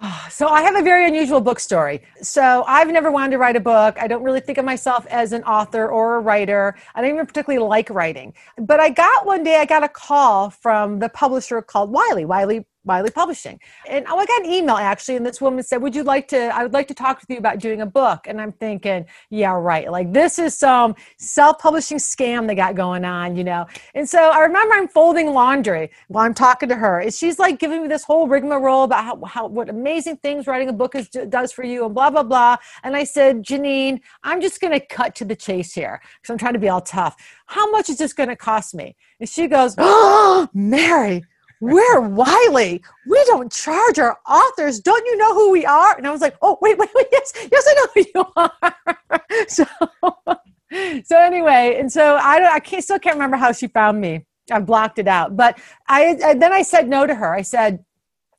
So 0.30 0.48
I 0.48 0.62
have 0.62 0.76
a 0.76 0.82
very 0.82 1.06
unusual 1.06 1.40
book 1.40 1.58
story. 1.58 2.02
So 2.22 2.64
I've 2.66 2.88
never 2.88 3.10
wanted 3.10 3.32
to 3.32 3.38
write 3.38 3.56
a 3.56 3.60
book. 3.60 3.96
I 3.98 4.06
don't 4.06 4.22
really 4.22 4.40
think 4.40 4.58
of 4.58 4.64
myself 4.64 5.06
as 5.08 5.32
an 5.32 5.42
author 5.44 5.88
or 5.88 6.16
a 6.16 6.20
writer. 6.20 6.76
I 6.94 7.00
don't 7.00 7.10
even 7.10 7.26
particularly 7.26 7.66
like 7.66 7.90
writing. 7.90 8.34
But 8.58 8.78
I 8.78 8.90
got 8.90 9.26
one 9.26 9.42
day 9.42 9.56
I 9.56 9.64
got 9.64 9.82
a 9.82 9.88
call 9.88 10.50
from 10.50 10.98
the 10.98 11.08
publisher 11.08 11.60
called 11.62 11.90
Wiley, 11.90 12.24
Wiley 12.24 12.66
Wiley 12.88 13.10
Publishing. 13.10 13.60
And 13.88 14.06
oh, 14.08 14.18
I 14.18 14.26
got 14.26 14.44
an 14.44 14.50
email 14.50 14.76
actually, 14.76 15.16
and 15.16 15.24
this 15.24 15.40
woman 15.40 15.62
said, 15.62 15.82
Would 15.82 15.94
you 15.94 16.02
like 16.02 16.26
to? 16.28 16.38
I 16.54 16.62
would 16.62 16.72
like 16.72 16.88
to 16.88 16.94
talk 16.94 17.20
with 17.20 17.30
you 17.30 17.36
about 17.36 17.58
doing 17.58 17.82
a 17.82 17.86
book. 17.86 18.26
And 18.26 18.40
I'm 18.40 18.52
thinking, 18.52 19.06
Yeah, 19.30 19.52
right. 19.52 19.90
Like, 19.90 20.12
this 20.12 20.38
is 20.38 20.58
some 20.58 20.96
self 21.18 21.58
publishing 21.58 21.98
scam 21.98 22.46
they 22.46 22.54
got 22.54 22.74
going 22.74 23.04
on, 23.04 23.36
you 23.36 23.44
know? 23.44 23.66
And 23.94 24.08
so 24.08 24.30
I 24.30 24.40
remember 24.40 24.74
I'm 24.74 24.88
folding 24.88 25.32
laundry 25.32 25.90
while 26.08 26.24
I'm 26.24 26.34
talking 26.34 26.68
to 26.70 26.74
her. 26.74 27.00
And 27.00 27.14
she's 27.14 27.38
like 27.38 27.58
giving 27.58 27.82
me 27.82 27.88
this 27.88 28.04
whole 28.04 28.26
rigmarole 28.26 28.84
about 28.84 29.04
how, 29.04 29.24
how 29.24 29.46
what 29.46 29.68
amazing 29.68 30.16
things 30.16 30.46
writing 30.46 30.68
a 30.68 30.72
book 30.72 30.94
is, 30.94 31.08
does 31.08 31.52
for 31.52 31.64
you 31.64 31.84
and 31.84 31.94
blah, 31.94 32.10
blah, 32.10 32.22
blah. 32.22 32.56
And 32.82 32.96
I 32.96 33.04
said, 33.04 33.44
Janine, 33.44 34.00
I'm 34.24 34.40
just 34.40 34.60
going 34.60 34.72
to 34.72 34.80
cut 34.84 35.14
to 35.16 35.24
the 35.24 35.36
chase 35.36 35.74
here 35.74 36.00
because 36.20 36.32
I'm 36.32 36.38
trying 36.38 36.54
to 36.54 36.58
be 36.58 36.68
all 36.68 36.80
tough. 36.80 37.16
How 37.46 37.70
much 37.70 37.90
is 37.90 37.98
this 37.98 38.12
going 38.12 38.30
to 38.30 38.36
cost 38.36 38.74
me? 38.74 38.96
And 39.20 39.28
she 39.28 39.46
goes, 39.46 39.74
Oh, 39.78 40.48
Mary 40.54 41.24
we're 41.60 42.00
Wiley. 42.00 42.82
We 43.06 43.24
don't 43.26 43.52
charge 43.52 43.98
our 43.98 44.18
authors. 44.28 44.80
Don't 44.80 45.04
you 45.06 45.16
know 45.16 45.34
who 45.34 45.50
we 45.50 45.66
are? 45.66 45.96
And 45.96 46.06
I 46.06 46.10
was 46.10 46.20
like, 46.20 46.36
oh, 46.42 46.58
wait, 46.60 46.78
wait, 46.78 46.90
wait. 46.94 47.06
Yes, 47.10 47.32
yes, 47.50 47.66
I 47.68 47.74
know 47.74 47.86
who 47.94 48.04
you 48.14 48.24
are. 48.36 49.44
so, 49.48 49.64
so 51.04 51.18
anyway, 51.18 51.76
and 51.78 51.90
so 51.90 52.16
I, 52.16 52.54
I 52.54 52.60
can't, 52.60 52.82
still 52.82 52.98
can't 52.98 53.16
remember 53.16 53.36
how 53.36 53.52
she 53.52 53.68
found 53.68 54.00
me. 54.00 54.24
I 54.50 54.60
blocked 54.60 54.98
it 54.98 55.08
out. 55.08 55.36
But 55.36 55.58
I, 55.88 56.18
I 56.24 56.34
then 56.34 56.52
I 56.52 56.62
said 56.62 56.88
no 56.88 57.06
to 57.06 57.14
her. 57.14 57.34
I 57.34 57.42
said, 57.42 57.84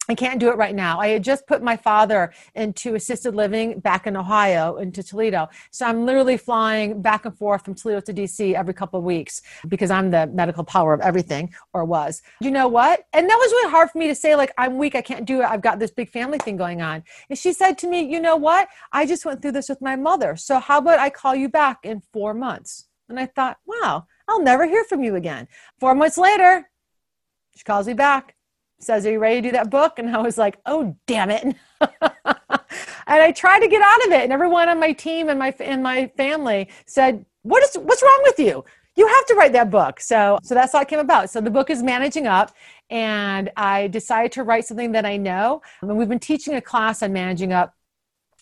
I 0.09 0.15
can't 0.15 0.39
do 0.39 0.49
it 0.49 0.57
right 0.57 0.73
now. 0.73 0.99
I 0.99 1.09
had 1.09 1.23
just 1.23 1.45
put 1.45 1.61
my 1.61 1.77
father 1.77 2.33
into 2.55 2.95
assisted 2.95 3.35
living 3.35 3.79
back 3.79 4.07
in 4.07 4.17
Ohio, 4.17 4.77
into 4.77 5.03
Toledo. 5.03 5.47
So 5.69 5.85
I'm 5.85 6.03
literally 6.03 6.35
flying 6.35 6.99
back 6.99 7.25
and 7.25 7.37
forth 7.37 7.63
from 7.63 7.75
Toledo 7.75 8.01
to 8.01 8.13
DC 8.13 8.55
every 8.55 8.73
couple 8.73 8.97
of 8.97 9.05
weeks 9.05 9.43
because 9.67 9.91
I'm 9.91 10.09
the 10.09 10.25
medical 10.25 10.63
power 10.63 10.95
of 10.95 11.01
everything, 11.01 11.53
or 11.73 11.85
was. 11.85 12.23
You 12.41 12.49
know 12.49 12.67
what? 12.67 13.05
And 13.13 13.29
that 13.29 13.35
was 13.35 13.51
really 13.51 13.69
hard 13.69 13.91
for 13.91 13.99
me 13.99 14.07
to 14.07 14.15
say, 14.15 14.35
like, 14.35 14.51
I'm 14.57 14.79
weak. 14.79 14.95
I 14.95 15.01
can't 15.01 15.25
do 15.25 15.41
it. 15.41 15.45
I've 15.45 15.61
got 15.61 15.77
this 15.77 15.91
big 15.91 16.09
family 16.09 16.39
thing 16.39 16.57
going 16.57 16.81
on. 16.81 17.03
And 17.29 17.37
she 17.37 17.53
said 17.53 17.77
to 17.77 17.87
me, 17.87 18.01
You 18.01 18.19
know 18.19 18.35
what? 18.35 18.67
I 18.91 19.05
just 19.05 19.25
went 19.25 19.43
through 19.43 19.51
this 19.51 19.69
with 19.69 19.79
my 19.79 19.95
mother. 19.95 20.35
So 20.37 20.57
how 20.59 20.79
about 20.79 20.97
I 20.97 21.11
call 21.11 21.35
you 21.35 21.49
back 21.49 21.81
in 21.83 22.01
four 22.11 22.33
months? 22.33 22.87
And 23.09 23.19
I 23.19 23.27
thought, 23.27 23.57
Wow, 23.67 24.07
I'll 24.27 24.41
never 24.41 24.65
hear 24.65 24.83
from 24.85 25.03
you 25.03 25.15
again. 25.15 25.47
Four 25.79 25.93
months 25.93 26.17
later, 26.17 26.67
she 27.55 27.63
calls 27.63 27.85
me 27.85 27.93
back 27.93 28.35
says, 28.79 29.05
Are 29.05 29.11
you 29.11 29.19
ready 29.19 29.41
to 29.41 29.47
do 29.49 29.51
that 29.53 29.69
book? 29.69 29.99
And 29.99 30.15
I 30.15 30.21
was 30.21 30.37
like, 30.37 30.59
Oh, 30.65 30.95
damn 31.07 31.29
it. 31.29 31.43
and 31.81 31.95
I 33.07 33.31
tried 33.31 33.59
to 33.59 33.67
get 33.67 33.81
out 33.81 34.05
of 34.07 34.11
it. 34.13 34.23
And 34.23 34.33
everyone 34.33 34.69
on 34.69 34.79
my 34.79 34.93
team 34.93 35.29
and 35.29 35.39
my 35.39 35.53
and 35.59 35.83
my 35.83 36.07
family 36.17 36.69
said, 36.85 37.25
What 37.43 37.63
is 37.63 37.75
what's 37.75 38.01
wrong 38.01 38.21
with 38.23 38.39
you? 38.39 38.63
You 38.95 39.07
have 39.07 39.25
to 39.27 39.35
write 39.35 39.53
that 39.53 39.69
book. 39.69 39.99
So 39.99 40.39
so 40.43 40.55
that's 40.55 40.73
how 40.73 40.81
it 40.81 40.87
came 40.87 40.99
about. 40.99 41.29
So 41.29 41.41
the 41.41 41.51
book 41.51 41.69
is 41.69 41.83
managing 41.83 42.27
up. 42.27 42.53
And 42.89 43.51
I 43.55 43.87
decided 43.87 44.31
to 44.33 44.43
write 44.43 44.65
something 44.65 44.93
that 44.93 45.05
I 45.05 45.17
know. 45.17 45.61
And 45.81 45.95
we've 45.95 46.09
been 46.09 46.19
teaching 46.19 46.55
a 46.55 46.61
class 46.61 47.03
on 47.03 47.13
managing 47.13 47.53
up 47.53 47.75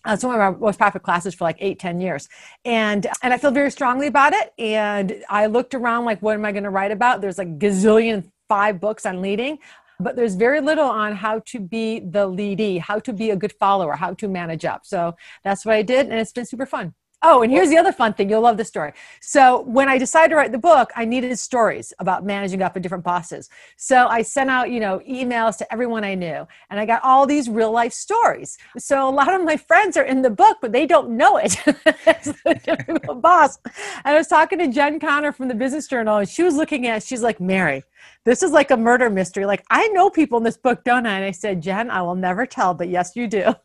uh, 0.07 0.13
it's 0.13 0.23
one 0.23 0.35
of 0.35 0.41
our 0.41 0.55
most 0.55 0.79
popular 0.79 1.01
classes 1.01 1.33
for 1.33 1.43
like 1.43 1.57
eight, 1.59 1.79
ten 1.79 1.99
years. 1.99 2.29
And 2.63 3.07
and 3.23 3.33
I 3.33 3.37
feel 3.37 3.51
very 3.51 3.71
strongly 3.71 4.07
about 4.07 4.33
it. 4.33 4.53
And 4.57 5.23
I 5.29 5.47
looked 5.47 5.73
around 5.73 6.05
like, 6.05 6.21
what 6.21 6.35
am 6.35 6.45
I 6.45 6.51
going 6.51 6.63
to 6.63 6.69
write 6.69 6.91
about? 6.91 7.19
There's 7.19 7.37
like 7.37 7.59
gazillion 7.59 8.31
five 8.47 8.79
books 8.79 9.05
on 9.05 9.21
leading 9.21 9.59
but 9.99 10.15
there's 10.15 10.35
very 10.35 10.61
little 10.61 10.87
on 10.87 11.15
how 11.15 11.39
to 11.39 11.59
be 11.59 11.99
the 11.99 12.27
leadee, 12.27 12.79
how 12.79 12.99
to 12.99 13.13
be 13.13 13.31
a 13.31 13.35
good 13.35 13.53
follower, 13.53 13.93
how 13.93 14.13
to 14.13 14.27
manage 14.27 14.65
up. 14.65 14.85
So 14.85 15.15
that's 15.43 15.65
what 15.65 15.75
I 15.75 15.81
did, 15.81 16.07
and 16.07 16.19
it's 16.19 16.31
been 16.31 16.45
super 16.45 16.65
fun. 16.65 16.93
Oh, 17.23 17.41
and 17.41 17.51
here's 17.51 17.69
the 17.69 17.77
other 17.77 17.91
fun 17.91 18.13
thing. 18.13 18.29
You'll 18.29 18.41
love 18.41 18.57
this 18.57 18.67
story. 18.67 18.93
So, 19.21 19.61
when 19.63 19.89
I 19.89 19.97
decided 19.97 20.29
to 20.29 20.35
write 20.35 20.51
the 20.51 20.59
book, 20.59 20.91
I 20.95 21.03
needed 21.03 21.37
stories 21.39 21.91
about 21.97 22.23
managing 22.23 22.61
up 22.61 22.75
with 22.75 22.83
different 22.83 23.03
bosses. 23.03 23.49
So, 23.75 24.05
I 24.05 24.21
sent 24.21 24.51
out, 24.51 24.69
you 24.69 24.79
know, 24.79 24.99
emails 24.99 25.57
to 25.57 25.73
everyone 25.73 26.03
I 26.03 26.13
knew, 26.13 26.47
and 26.69 26.79
I 26.79 26.85
got 26.85 27.03
all 27.03 27.25
these 27.25 27.49
real 27.49 27.71
life 27.71 27.91
stories. 27.91 28.59
So, 28.77 29.09
a 29.09 29.11
lot 29.11 29.33
of 29.33 29.43
my 29.43 29.57
friends 29.57 29.97
are 29.97 30.03
in 30.03 30.21
the 30.21 30.29
book, 30.29 30.57
but 30.61 30.71
they 30.71 30.85
don't 30.85 31.17
know 31.17 31.39
it. 31.41 31.57
boss. 33.21 33.57
And 33.65 34.13
I 34.13 34.15
was 34.15 34.27
talking 34.27 34.59
to 34.59 34.67
Jen 34.67 34.99
Connor 34.99 35.31
from 35.31 35.47
the 35.47 35.55
Business 35.55 35.87
Journal, 35.87 36.17
and 36.17 36.29
she 36.29 36.43
was 36.43 36.55
looking 36.55 36.85
at. 36.85 37.01
She's 37.01 37.23
like, 37.23 37.39
Mary, 37.39 37.83
this 38.27 38.43
is 38.43 38.51
like 38.51 38.71
a 38.71 38.77
murder 38.77 39.09
mystery. 39.09 39.45
Like, 39.45 39.63
I 39.69 39.87
know 39.87 40.09
people 40.09 40.37
in 40.37 40.43
this 40.43 40.57
book, 40.57 40.83
don't 40.83 41.05
I? 41.05 41.15
And 41.15 41.23
I 41.23 41.31
said, 41.31 41.61
Jen, 41.61 41.89
I 41.89 42.01
will 42.01 42.13
never 42.13 42.45
tell, 42.45 42.73
but 42.73 42.89
yes, 42.89 43.15
you 43.15 43.25
do. 43.25 43.55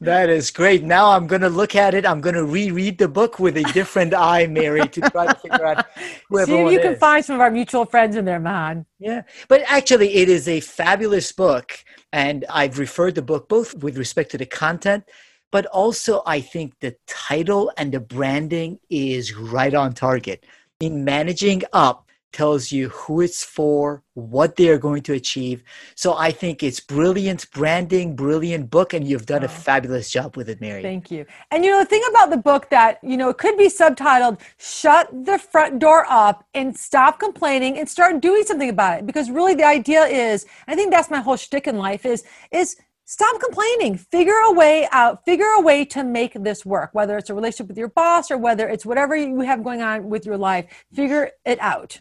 that 0.00 0.30
is 0.30 0.52
great. 0.52 0.84
Now 0.84 1.10
I'm 1.10 1.26
going 1.26 1.40
to 1.40 1.48
look 1.48 1.74
at 1.74 1.92
it. 1.92 2.06
I'm 2.06 2.20
going 2.20 2.36
to 2.36 2.44
reread 2.44 2.98
the 2.98 3.08
book 3.08 3.40
with 3.40 3.56
a 3.56 3.64
different 3.72 4.14
eye, 4.14 4.46
Mary, 4.46 4.86
to 4.86 5.00
try 5.10 5.26
to 5.26 5.34
figure 5.34 5.66
out 5.66 5.86
who 6.28 6.44
See 6.46 6.52
if 6.52 6.72
you 6.72 6.78
can 6.78 6.94
find 6.94 7.24
some 7.24 7.34
of 7.34 7.40
our 7.40 7.50
mutual 7.50 7.84
friends 7.84 8.14
in 8.14 8.24
there, 8.24 8.38
man. 8.38 8.86
Yeah. 9.00 9.22
But 9.48 9.62
actually, 9.66 10.14
it 10.14 10.28
is 10.28 10.46
a 10.46 10.60
fabulous 10.60 11.32
book. 11.32 11.72
And 12.12 12.44
I've 12.48 12.78
referred 12.78 13.16
the 13.16 13.22
book 13.22 13.48
both 13.48 13.74
with 13.82 13.98
respect 13.98 14.30
to 14.32 14.38
the 14.38 14.46
content 14.46 15.04
but 15.52 15.66
also 15.66 16.22
I 16.26 16.40
think 16.40 16.74
the 16.78 16.94
title 17.08 17.72
and 17.76 17.90
the 17.90 17.98
branding 17.98 18.78
is 18.88 19.34
right 19.34 19.74
on 19.74 19.94
target. 19.94 20.46
In 20.78 21.04
managing 21.04 21.64
up, 21.72 22.06
tells 22.32 22.72
you 22.72 22.88
who 22.90 23.20
it's 23.20 23.44
for, 23.44 24.02
what 24.14 24.56
they 24.56 24.68
are 24.68 24.78
going 24.78 25.02
to 25.02 25.12
achieve. 25.12 25.62
So 25.94 26.16
I 26.16 26.30
think 26.30 26.62
it's 26.62 26.80
brilliant 26.80 27.50
branding, 27.50 28.14
brilliant 28.14 28.70
book, 28.70 28.94
and 28.94 29.06
you've 29.06 29.26
done 29.26 29.44
a 29.44 29.48
fabulous 29.48 30.10
job 30.10 30.36
with 30.36 30.48
it, 30.48 30.60
Mary. 30.60 30.82
Thank 30.82 31.10
you. 31.10 31.26
And 31.50 31.64
you 31.64 31.70
know, 31.70 31.80
the 31.80 31.86
thing 31.86 32.02
about 32.10 32.30
the 32.30 32.36
book 32.36 32.70
that, 32.70 32.98
you 33.02 33.16
know, 33.16 33.28
it 33.30 33.38
could 33.38 33.56
be 33.56 33.68
subtitled 33.68 34.40
Shut 34.58 35.08
the 35.24 35.38
Front 35.38 35.78
Door 35.78 36.06
Up 36.08 36.44
and 36.54 36.76
Stop 36.76 37.18
Complaining 37.18 37.78
and 37.78 37.88
Start 37.88 38.20
Doing 38.20 38.44
Something 38.44 38.70
About 38.70 38.98
It. 38.98 39.06
Because 39.06 39.30
really 39.30 39.54
the 39.54 39.64
idea 39.64 40.02
is, 40.04 40.46
I 40.68 40.74
think 40.74 40.90
that's 40.90 41.10
my 41.10 41.20
whole 41.20 41.36
shtick 41.36 41.66
in 41.66 41.78
life 41.78 42.04
is, 42.04 42.24
is 42.50 42.76
stop 43.10 43.40
complaining 43.40 43.96
figure 43.96 44.40
a 44.44 44.52
way 44.52 44.86
out 44.92 45.24
figure 45.24 45.48
a 45.56 45.60
way 45.60 45.84
to 45.84 46.04
make 46.04 46.32
this 46.44 46.64
work 46.64 46.90
whether 46.92 47.18
it's 47.18 47.28
a 47.28 47.34
relationship 47.34 47.66
with 47.66 47.76
your 47.76 47.88
boss 47.88 48.30
or 48.30 48.38
whether 48.38 48.68
it's 48.68 48.86
whatever 48.86 49.16
you 49.16 49.40
have 49.40 49.64
going 49.64 49.82
on 49.82 50.08
with 50.08 50.24
your 50.24 50.36
life 50.36 50.64
figure 50.94 51.28
it 51.44 51.58
out 51.60 52.00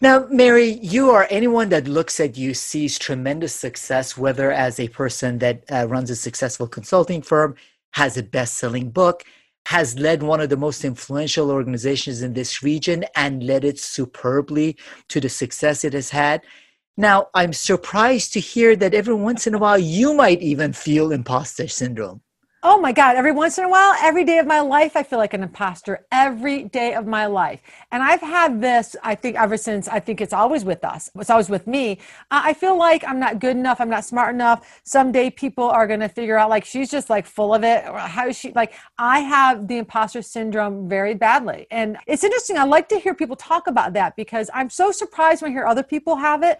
now, 0.00 0.26
Mary, 0.30 0.78
you 0.82 1.10
are 1.10 1.26
anyone 1.30 1.68
that 1.70 1.88
looks 1.88 2.20
at 2.20 2.36
you 2.36 2.52
sees 2.52 2.98
tremendous 2.98 3.54
success, 3.54 4.16
whether 4.16 4.50
as 4.50 4.78
a 4.80 4.88
person 4.88 5.38
that 5.38 5.64
uh, 5.70 5.86
runs 5.88 6.10
a 6.10 6.16
successful 6.16 6.66
consulting 6.66 7.22
firm, 7.22 7.54
has 7.92 8.16
a 8.16 8.22
best 8.22 8.56
selling 8.56 8.90
book, 8.90 9.24
has 9.66 9.98
led 9.98 10.22
one 10.22 10.40
of 10.40 10.50
the 10.50 10.56
most 10.56 10.84
influential 10.84 11.50
organizations 11.50 12.22
in 12.22 12.34
this 12.34 12.62
region 12.62 13.04
and 13.16 13.44
led 13.44 13.64
it 13.64 13.78
superbly 13.78 14.76
to 15.08 15.20
the 15.20 15.28
success 15.28 15.84
it 15.84 15.92
has 15.92 16.10
had. 16.10 16.42
Now, 16.96 17.28
I'm 17.34 17.52
surprised 17.52 18.32
to 18.34 18.40
hear 18.40 18.76
that 18.76 18.94
every 18.94 19.14
once 19.14 19.46
in 19.46 19.54
a 19.54 19.58
while 19.58 19.78
you 19.78 20.14
might 20.14 20.42
even 20.42 20.72
feel 20.72 21.12
imposter 21.12 21.68
syndrome. 21.68 22.20
Oh 22.66 22.80
my 22.80 22.92
God, 22.92 23.16
every 23.16 23.30
once 23.30 23.58
in 23.58 23.64
a 23.64 23.68
while, 23.68 23.94
every 24.00 24.24
day 24.24 24.38
of 24.38 24.46
my 24.46 24.60
life, 24.60 24.96
I 24.96 25.02
feel 25.02 25.18
like 25.18 25.34
an 25.34 25.42
imposter 25.42 26.06
every 26.10 26.64
day 26.64 26.94
of 26.94 27.06
my 27.06 27.26
life. 27.26 27.60
And 27.92 28.02
I've 28.02 28.22
had 28.22 28.62
this, 28.62 28.96
I 29.02 29.16
think, 29.16 29.36
ever 29.36 29.58
since 29.58 29.86
I 29.86 30.00
think 30.00 30.22
it's 30.22 30.32
always 30.32 30.64
with 30.64 30.82
us, 30.82 31.10
it's 31.14 31.28
always 31.28 31.50
with 31.50 31.66
me. 31.66 31.98
I 32.30 32.54
feel 32.54 32.78
like 32.78 33.04
I'm 33.06 33.20
not 33.20 33.38
good 33.38 33.54
enough, 33.54 33.82
I'm 33.82 33.90
not 33.90 34.06
smart 34.06 34.34
enough. 34.34 34.80
Someday 34.82 35.28
people 35.28 35.64
are 35.64 35.86
going 35.86 36.00
to 36.00 36.08
figure 36.08 36.38
out, 36.38 36.48
like, 36.48 36.64
she's 36.64 36.90
just 36.90 37.10
like 37.10 37.26
full 37.26 37.54
of 37.54 37.64
it. 37.64 37.86
Or 37.86 37.98
how 37.98 38.28
is 38.28 38.38
she, 38.38 38.50
like, 38.52 38.72
I 38.96 39.18
have 39.18 39.68
the 39.68 39.76
imposter 39.76 40.22
syndrome 40.22 40.88
very 40.88 41.12
badly. 41.12 41.66
And 41.70 41.98
it's 42.06 42.24
interesting. 42.24 42.56
I 42.56 42.64
like 42.64 42.88
to 42.88 42.98
hear 42.98 43.14
people 43.14 43.36
talk 43.36 43.66
about 43.66 43.92
that 43.92 44.16
because 44.16 44.48
I'm 44.54 44.70
so 44.70 44.90
surprised 44.90 45.42
when 45.42 45.50
I 45.50 45.54
hear 45.54 45.66
other 45.66 45.82
people 45.82 46.16
have 46.16 46.42
it 46.42 46.58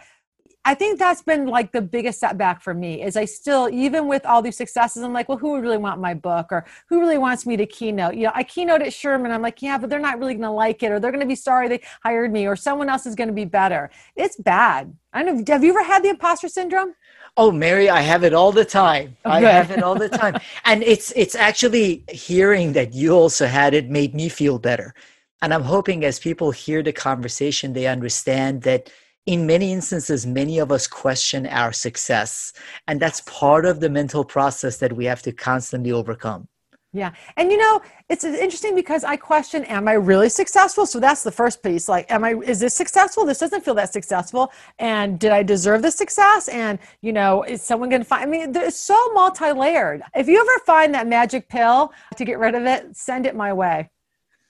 I 0.66 0.74
think 0.74 0.98
that's 0.98 1.20
been 1.20 1.46
like 1.46 1.72
the 1.72 1.82
biggest 1.82 2.20
setback 2.20 2.62
for 2.62 2.72
me 2.72 3.02
is 3.02 3.16
I 3.16 3.26
still, 3.26 3.68
even 3.68 4.08
with 4.08 4.24
all 4.24 4.40
these 4.40 4.56
successes, 4.56 5.02
I'm 5.02 5.12
like, 5.12 5.28
well, 5.28 5.36
who 5.36 5.50
would 5.50 5.62
really 5.62 5.76
want 5.76 6.00
my 6.00 6.14
book 6.14 6.46
or 6.50 6.64
who 6.88 7.00
really 7.00 7.18
wants 7.18 7.44
me 7.44 7.56
to 7.58 7.66
keynote? 7.66 8.14
You 8.14 8.24
know, 8.24 8.32
I 8.34 8.44
keynote 8.44 8.80
at 8.80 8.92
Sherman. 8.92 9.30
I'm 9.30 9.42
like, 9.42 9.60
yeah, 9.60 9.76
but 9.76 9.90
they're 9.90 9.98
not 9.98 10.18
really 10.18 10.32
going 10.32 10.42
to 10.42 10.50
like 10.50 10.82
it 10.82 10.90
or 10.90 10.98
they're 10.98 11.10
going 11.10 11.20
to 11.20 11.26
be 11.26 11.34
sorry 11.34 11.68
they 11.68 11.82
hired 12.02 12.32
me 12.32 12.46
or 12.46 12.56
someone 12.56 12.88
else 12.88 13.04
is 13.04 13.14
going 13.14 13.28
to 13.28 13.34
be 13.34 13.44
better. 13.44 13.90
It's 14.16 14.36
bad. 14.36 14.96
I 15.12 15.22
don't 15.22 15.36
know. 15.36 15.52
Have 15.52 15.62
you 15.62 15.70
ever 15.70 15.84
had 15.84 16.02
the 16.02 16.08
imposter 16.08 16.48
syndrome? 16.48 16.94
Oh, 17.36 17.50
Mary, 17.52 17.90
I 17.90 18.00
have 18.00 18.24
it 18.24 18.32
all 18.32 18.52
the 18.52 18.64
time. 18.64 19.16
Okay. 19.26 19.46
I 19.46 19.50
have 19.50 19.70
it 19.70 19.82
all 19.82 19.96
the 19.96 20.08
time. 20.08 20.38
and 20.64 20.82
it's 20.82 21.12
it's 21.16 21.34
actually 21.34 22.04
hearing 22.08 22.72
that 22.72 22.94
you 22.94 23.12
also 23.12 23.46
had 23.46 23.74
it 23.74 23.90
made 23.90 24.14
me 24.14 24.28
feel 24.28 24.58
better. 24.58 24.94
And 25.42 25.52
I'm 25.52 25.64
hoping 25.64 26.04
as 26.04 26.18
people 26.18 26.52
hear 26.52 26.82
the 26.82 26.92
conversation, 26.92 27.74
they 27.74 27.86
understand 27.86 28.62
that 28.62 28.90
in 29.26 29.46
many 29.46 29.72
instances, 29.72 30.26
many 30.26 30.58
of 30.58 30.70
us 30.70 30.86
question 30.86 31.46
our 31.46 31.72
success. 31.72 32.52
And 32.86 33.00
that's 33.00 33.20
part 33.22 33.64
of 33.64 33.80
the 33.80 33.88
mental 33.88 34.24
process 34.24 34.76
that 34.78 34.92
we 34.92 35.06
have 35.06 35.22
to 35.22 35.32
constantly 35.32 35.92
overcome. 35.92 36.48
Yeah. 36.92 37.10
And 37.36 37.50
you 37.50 37.58
know, 37.58 37.82
it's 38.08 38.22
interesting 38.22 38.76
because 38.76 39.02
I 39.02 39.16
question, 39.16 39.64
am 39.64 39.88
I 39.88 39.94
really 39.94 40.28
successful? 40.28 40.86
So 40.86 41.00
that's 41.00 41.24
the 41.24 41.32
first 41.32 41.60
piece. 41.60 41.88
Like, 41.88 42.08
am 42.08 42.22
I, 42.22 42.34
is 42.36 42.60
this 42.60 42.72
successful? 42.72 43.24
This 43.24 43.38
doesn't 43.38 43.64
feel 43.64 43.74
that 43.74 43.92
successful. 43.92 44.52
And 44.78 45.18
did 45.18 45.32
I 45.32 45.42
deserve 45.42 45.82
the 45.82 45.90
success? 45.90 46.46
And, 46.46 46.78
you 47.00 47.12
know, 47.12 47.42
is 47.42 47.62
someone 47.62 47.88
going 47.88 48.02
to 48.02 48.06
find, 48.06 48.22
I 48.22 48.26
mean, 48.26 48.54
it's 48.54 48.76
so 48.78 48.94
multi 49.12 49.50
layered. 49.50 50.02
If 50.14 50.28
you 50.28 50.40
ever 50.40 50.64
find 50.64 50.94
that 50.94 51.08
magic 51.08 51.48
pill 51.48 51.92
to 52.16 52.24
get 52.24 52.38
rid 52.38 52.54
of 52.54 52.64
it, 52.64 52.96
send 52.96 53.26
it 53.26 53.34
my 53.34 53.52
way. 53.52 53.90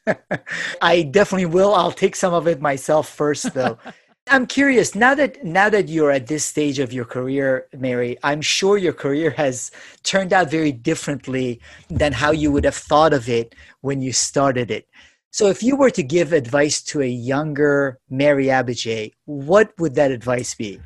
I 0.83 1.03
definitely 1.03 1.47
will. 1.47 1.75
I'll 1.75 1.93
take 1.93 2.15
some 2.15 2.35
of 2.35 2.47
it 2.47 2.61
myself 2.61 3.09
first, 3.09 3.55
though. 3.55 3.79
I'm 4.29 4.47
curious 4.47 4.95
now 4.95 5.15
that 5.15 5.45
now 5.45 5.69
that 5.69 5.89
you're 5.89 6.11
at 6.11 6.27
this 6.27 6.45
stage 6.45 6.79
of 6.79 6.93
your 6.93 7.05
career, 7.05 7.69
Mary. 7.77 8.17
I'm 8.23 8.41
sure 8.41 8.79
your 8.79 8.95
career 8.95 9.31
has 9.33 9.71
turned 10.03 10.33
out 10.33 10.51
very 10.51 10.73
differently 10.73 11.61
than 11.91 12.13
how 12.13 12.31
you 12.31 12.51
would 12.51 12.65
have 12.65 12.75
thought 12.75 13.13
of 13.13 13.29
it 13.29 13.55
when 13.83 14.01
you 14.01 14.13
started 14.13 14.71
it. 14.71 14.89
So, 15.31 15.49
if 15.49 15.63
you 15.63 15.77
were 15.77 15.91
to 15.91 16.03
give 16.03 16.33
advice 16.33 16.81
to 16.85 17.03
a 17.03 17.07
younger 17.07 17.99
Mary 18.09 18.47
Abbajay, 18.47 19.13
what 19.27 19.79
would 19.79 19.95
that 19.97 20.11
advice 20.11 20.55
be? 20.55 20.81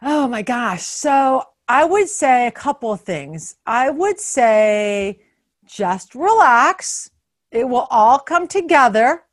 Oh 0.00 0.28
my 0.28 0.42
gosh! 0.42 0.82
So, 0.84 1.42
I 1.68 1.84
would 1.84 2.08
say 2.08 2.46
a 2.46 2.52
couple 2.52 2.92
of 2.92 3.00
things. 3.00 3.56
I 3.66 3.90
would 3.90 4.20
say 4.20 5.18
just 5.66 6.14
relax. 6.14 7.10
It 7.50 7.68
will 7.68 7.88
all 7.90 8.20
come 8.20 8.46
together 8.46 9.24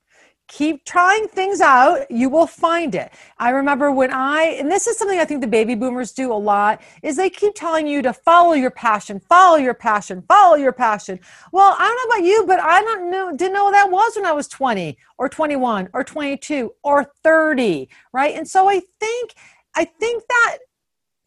keep 0.51 0.83
trying 0.83 1.29
things 1.29 1.61
out 1.61 2.11
you 2.11 2.27
will 2.29 2.45
find 2.45 2.93
it. 2.93 3.13
I 3.39 3.51
remember 3.51 3.89
when 3.89 4.11
i 4.11 4.43
and 4.59 4.69
this 4.69 4.85
is 4.85 4.97
something 4.97 5.17
i 5.17 5.23
think 5.23 5.39
the 5.39 5.47
baby 5.47 5.75
boomers 5.75 6.11
do 6.11 6.33
a 6.33 6.41
lot 6.51 6.81
is 7.01 7.15
they 7.15 7.29
keep 7.29 7.55
telling 7.55 7.87
you 7.87 8.01
to 8.01 8.11
follow 8.11 8.51
your 8.51 8.69
passion 8.69 9.21
follow 9.21 9.55
your 9.55 9.73
passion 9.73 10.21
follow 10.27 10.57
your 10.57 10.73
passion. 10.73 11.21
Well 11.53 11.73
i 11.79 11.85
don't 11.87 12.09
know 12.09 12.15
about 12.15 12.27
you 12.27 12.43
but 12.45 12.59
i 12.59 12.81
don't 12.81 13.09
know 13.09 13.31
didn't 13.33 13.53
know 13.53 13.63
what 13.63 13.71
that 13.71 13.89
was 13.89 14.17
when 14.17 14.25
i 14.25 14.33
was 14.33 14.49
20 14.49 14.97
or 15.17 15.29
21 15.29 15.87
or 15.93 16.03
22 16.03 16.73
or 16.83 17.13
30 17.23 17.87
right? 18.11 18.35
And 18.35 18.45
so 18.45 18.67
i 18.67 18.81
think 18.99 19.33
i 19.75 19.85
think 19.85 20.23
that 20.27 20.57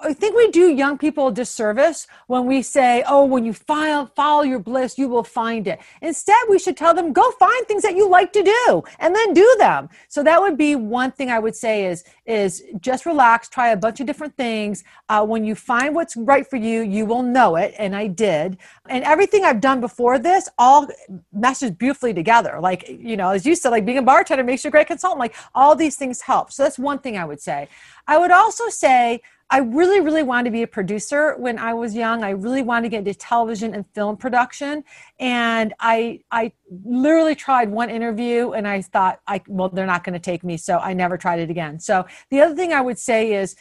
I 0.05 0.13
think 0.13 0.37
we 0.37 0.51
do 0.51 0.69
young 0.69 0.99
people 0.99 1.29
a 1.29 1.33
disservice 1.33 2.07
when 2.27 2.45
we 2.45 2.61
say, 2.61 3.03
oh, 3.09 3.25
when 3.25 3.45
you 3.45 3.55
file, 3.55 4.07
follow 4.15 4.43
your 4.43 4.59
bliss, 4.59 4.99
you 4.99 5.09
will 5.09 5.25
find 5.25 5.67
it. 5.67 5.81
Instead, 6.03 6.37
we 6.51 6.59
should 6.59 6.77
tell 6.77 6.93
them, 6.93 7.15
go 7.15 7.31
find 7.33 7.67
things 7.67 7.83
that 7.83 7.97
you 7.97 8.09
like 8.09 8.31
to 8.35 8.43
do 8.43 8.83
and 8.99 9.17
then 9.17 9.33
do 9.33 9.57
them. 9.59 9.89
So 10.09 10.23
that 10.23 10.41
would 10.41 10.59
be 10.59 10.77
one 10.77 11.11
thing 11.11 11.31
I 11.31 11.39
would 11.39 11.57
say 11.57 11.87
is, 11.87 12.05
is 12.27 12.65
just 12.81 13.07
relax, 13.07 13.49
try 13.49 13.69
a 13.71 13.77
bunch 13.77 14.01
of 14.01 14.07
different 14.07 14.37
things. 14.37 14.85
Uh, 15.09 15.25
when 15.25 15.43
you 15.43 15.55
find 15.55 15.95
what's 15.95 16.17
right 16.17 16.47
for 16.47 16.57
you, 16.57 16.83
you 16.83 17.07
will 17.07 17.23
know 17.23 17.57
it. 17.57 17.75
And 17.79 17.97
I 17.97 18.09
did. 18.09 18.59
And 18.91 19.05
everything 19.05 19.45
I've 19.45 19.61
done 19.63 19.81
before 19.81 20.19
this 20.19 20.51
all 20.59 20.87
meshes 21.33 21.71
beautifully 21.71 22.13
together. 22.13 22.61
Like, 22.61 22.87
you 22.89 23.17
know, 23.17 23.31
as 23.31 23.47
you 23.47 23.55
said, 23.55 23.71
like 23.71 23.87
being 23.87 23.99
a 23.99 24.03
bartender 24.03 24.45
makes 24.45 24.65
you 24.65 24.69
a 24.69 24.71
great 24.71 24.87
consultant. 24.87 25.19
Like 25.19 25.35
all 25.55 25.75
these 25.75 25.97
things 25.97 26.21
help. 26.21 26.53
So 26.53 26.63
that's 26.63 26.79
one 26.79 26.99
thing 26.99 27.17
I 27.17 27.25
would 27.25 27.41
say. 27.41 27.69
I 28.07 28.19
would 28.19 28.31
also 28.31 28.69
say, 28.69 29.23
I 29.55 29.59
really, 29.59 30.01
really 30.01 30.25
wanted 30.25 30.47
to 30.47 30.51
be 30.51 30.65
a 30.65 30.67
producer 30.67 31.37
when 31.39 31.61
I 31.61 31.75
was 31.75 31.95
young. 31.95 32.25
I 32.25 32.31
really 32.31 32.63
wanted 32.63 32.87
to 32.87 32.89
get 32.89 32.99
into 32.99 33.15
television 33.15 33.73
and 33.73 33.87
film 33.95 34.17
production. 34.17 34.83
And 35.21 35.73
I, 35.79 36.23
I 36.33 36.51
literally 36.85 37.37
tried 37.37 37.71
one 37.71 37.89
interview 37.89 38.51
and 38.51 38.67
I 38.67 38.83
thought, 38.83 39.21
I, 39.29 39.43
well, 39.47 39.69
they're 39.69 39.87
not 39.87 40.03
going 40.03 40.15
to 40.15 40.19
take 40.19 40.43
me. 40.43 40.57
So 40.57 40.79
I 40.79 40.93
never 40.93 41.17
tried 41.17 41.39
it 41.39 41.51
again. 41.51 41.79
So 41.79 42.05
the 42.31 42.41
other 42.41 42.57
thing 42.57 42.73
I 42.73 42.81
would 42.81 42.99
say 42.99 43.33
is, 43.35 43.55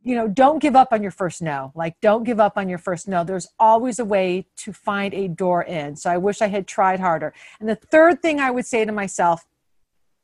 you 0.00 0.14
know, 0.14 0.28
don't 0.28 0.60
give 0.60 0.76
up 0.76 0.94
on 0.94 1.02
your 1.02 1.10
first 1.10 1.42
no. 1.42 1.72
Like, 1.74 2.00
don't 2.00 2.24
give 2.24 2.40
up 2.40 2.56
on 2.56 2.70
your 2.70 2.78
first 2.78 3.06
no. 3.06 3.22
There's 3.22 3.48
always 3.58 3.98
a 3.98 4.04
way 4.06 4.46
to 4.56 4.72
find 4.72 5.12
a 5.12 5.28
door 5.28 5.62
in. 5.62 5.96
So 5.96 6.08
I 6.08 6.16
wish 6.16 6.40
I 6.40 6.46
had 6.46 6.66
tried 6.66 7.00
harder. 7.00 7.34
And 7.60 7.68
the 7.68 7.76
third 7.76 8.22
thing 8.22 8.40
I 8.40 8.50
would 8.50 8.64
say 8.64 8.86
to 8.86 8.92
myself 8.92 9.44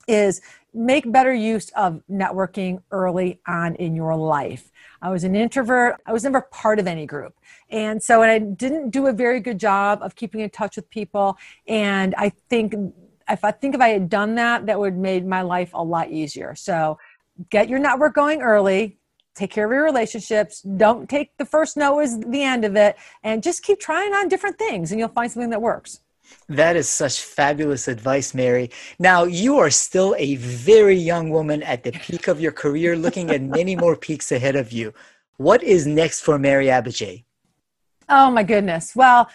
is 0.09 0.41
make 0.73 1.11
better 1.11 1.33
use 1.33 1.71
of 1.71 2.03
networking 2.11 2.83
early 2.91 3.41
on 3.47 3.75
in 3.77 3.95
your 3.95 4.17
life. 4.17 4.71
I 5.03 5.11
was 5.11 5.25
an 5.25 5.35
introvert. 5.35 5.97
I 6.07 6.13
was 6.13 6.25
never 6.25 6.43
part 6.43 6.79
of 6.79 6.87
any 6.87 7.07
group. 7.07 7.35
And 7.71 8.03
so 8.03 8.23
and 8.23 8.31
I 8.31 8.39
didn't 8.39 8.91
do 8.91 9.07
a 9.07 9.13
very 9.13 9.41
good 9.41 9.59
job 9.59 10.01
of 10.03 10.15
keeping 10.15 10.41
in 10.41 10.51
touch 10.51 10.77
with 10.77 10.89
people. 10.91 11.37
And 11.67 12.15
I 12.17 12.31
think 12.49 12.75
if 13.29 13.45
I 13.45 13.51
think 13.51 13.75
if 13.75 13.81
I 13.81 13.89
had 13.89 14.09
done 14.09 14.35
that, 14.37 14.67
that 14.67 14.79
would 14.79 14.93
have 14.93 15.01
made 15.01 15.27
my 15.27 15.43
life 15.43 15.71
a 15.75 15.83
lot 15.83 16.11
easier. 16.11 16.55
So 16.55 16.99
get 17.49 17.69
your 17.69 17.79
network 17.79 18.15
going 18.15 18.43
early, 18.43 18.99
take 19.35 19.51
care 19.51 19.65
of 19.65 19.73
your 19.73 19.85
relationships. 19.85 20.61
Don't 20.63 21.09
take 21.09 21.37
the 21.39 21.45
first 21.45 21.77
no 21.77 22.01
as 22.01 22.19
the 22.21 22.43
end 22.43 22.65
of 22.65 22.77
it, 22.77 22.97
and 23.23 23.43
just 23.43 23.63
keep 23.63 23.81
trying 23.81 24.13
on 24.13 24.29
different 24.29 24.59
things, 24.59 24.91
and 24.91 24.99
you'll 24.99 25.09
find 25.09 25.31
something 25.31 25.51
that 25.51 25.63
works. 25.63 26.01
That 26.49 26.77
is 26.77 26.89
such 26.89 27.21
fabulous 27.21 27.87
advice, 27.87 28.35
Mary. 28.35 28.71
Now, 28.99 29.25
you 29.25 29.59
are 29.59 29.71
still 29.71 30.15
a 30.19 30.37
very 30.37 30.97
young 30.97 31.31
woman 31.31 31.63
at 31.63 31.85
the 31.85 31.93
peak 31.93 32.27
of 32.27 32.41
your 32.41 32.53
career, 32.53 32.97
looking 32.97 33.31
at 33.31 33.41
many 33.41 33.77
more 33.77 33.97
peaks 33.97 34.33
ahead 34.33 34.57
of 34.57 34.73
you. 34.73 34.93
What 35.37 35.63
is 35.63 35.87
next 35.87 36.21
for 36.21 36.39
Mary 36.39 36.67
Abbajay? 36.67 37.25
Oh, 38.09 38.31
my 38.31 38.43
goodness. 38.43 38.97
Well, 38.97 39.31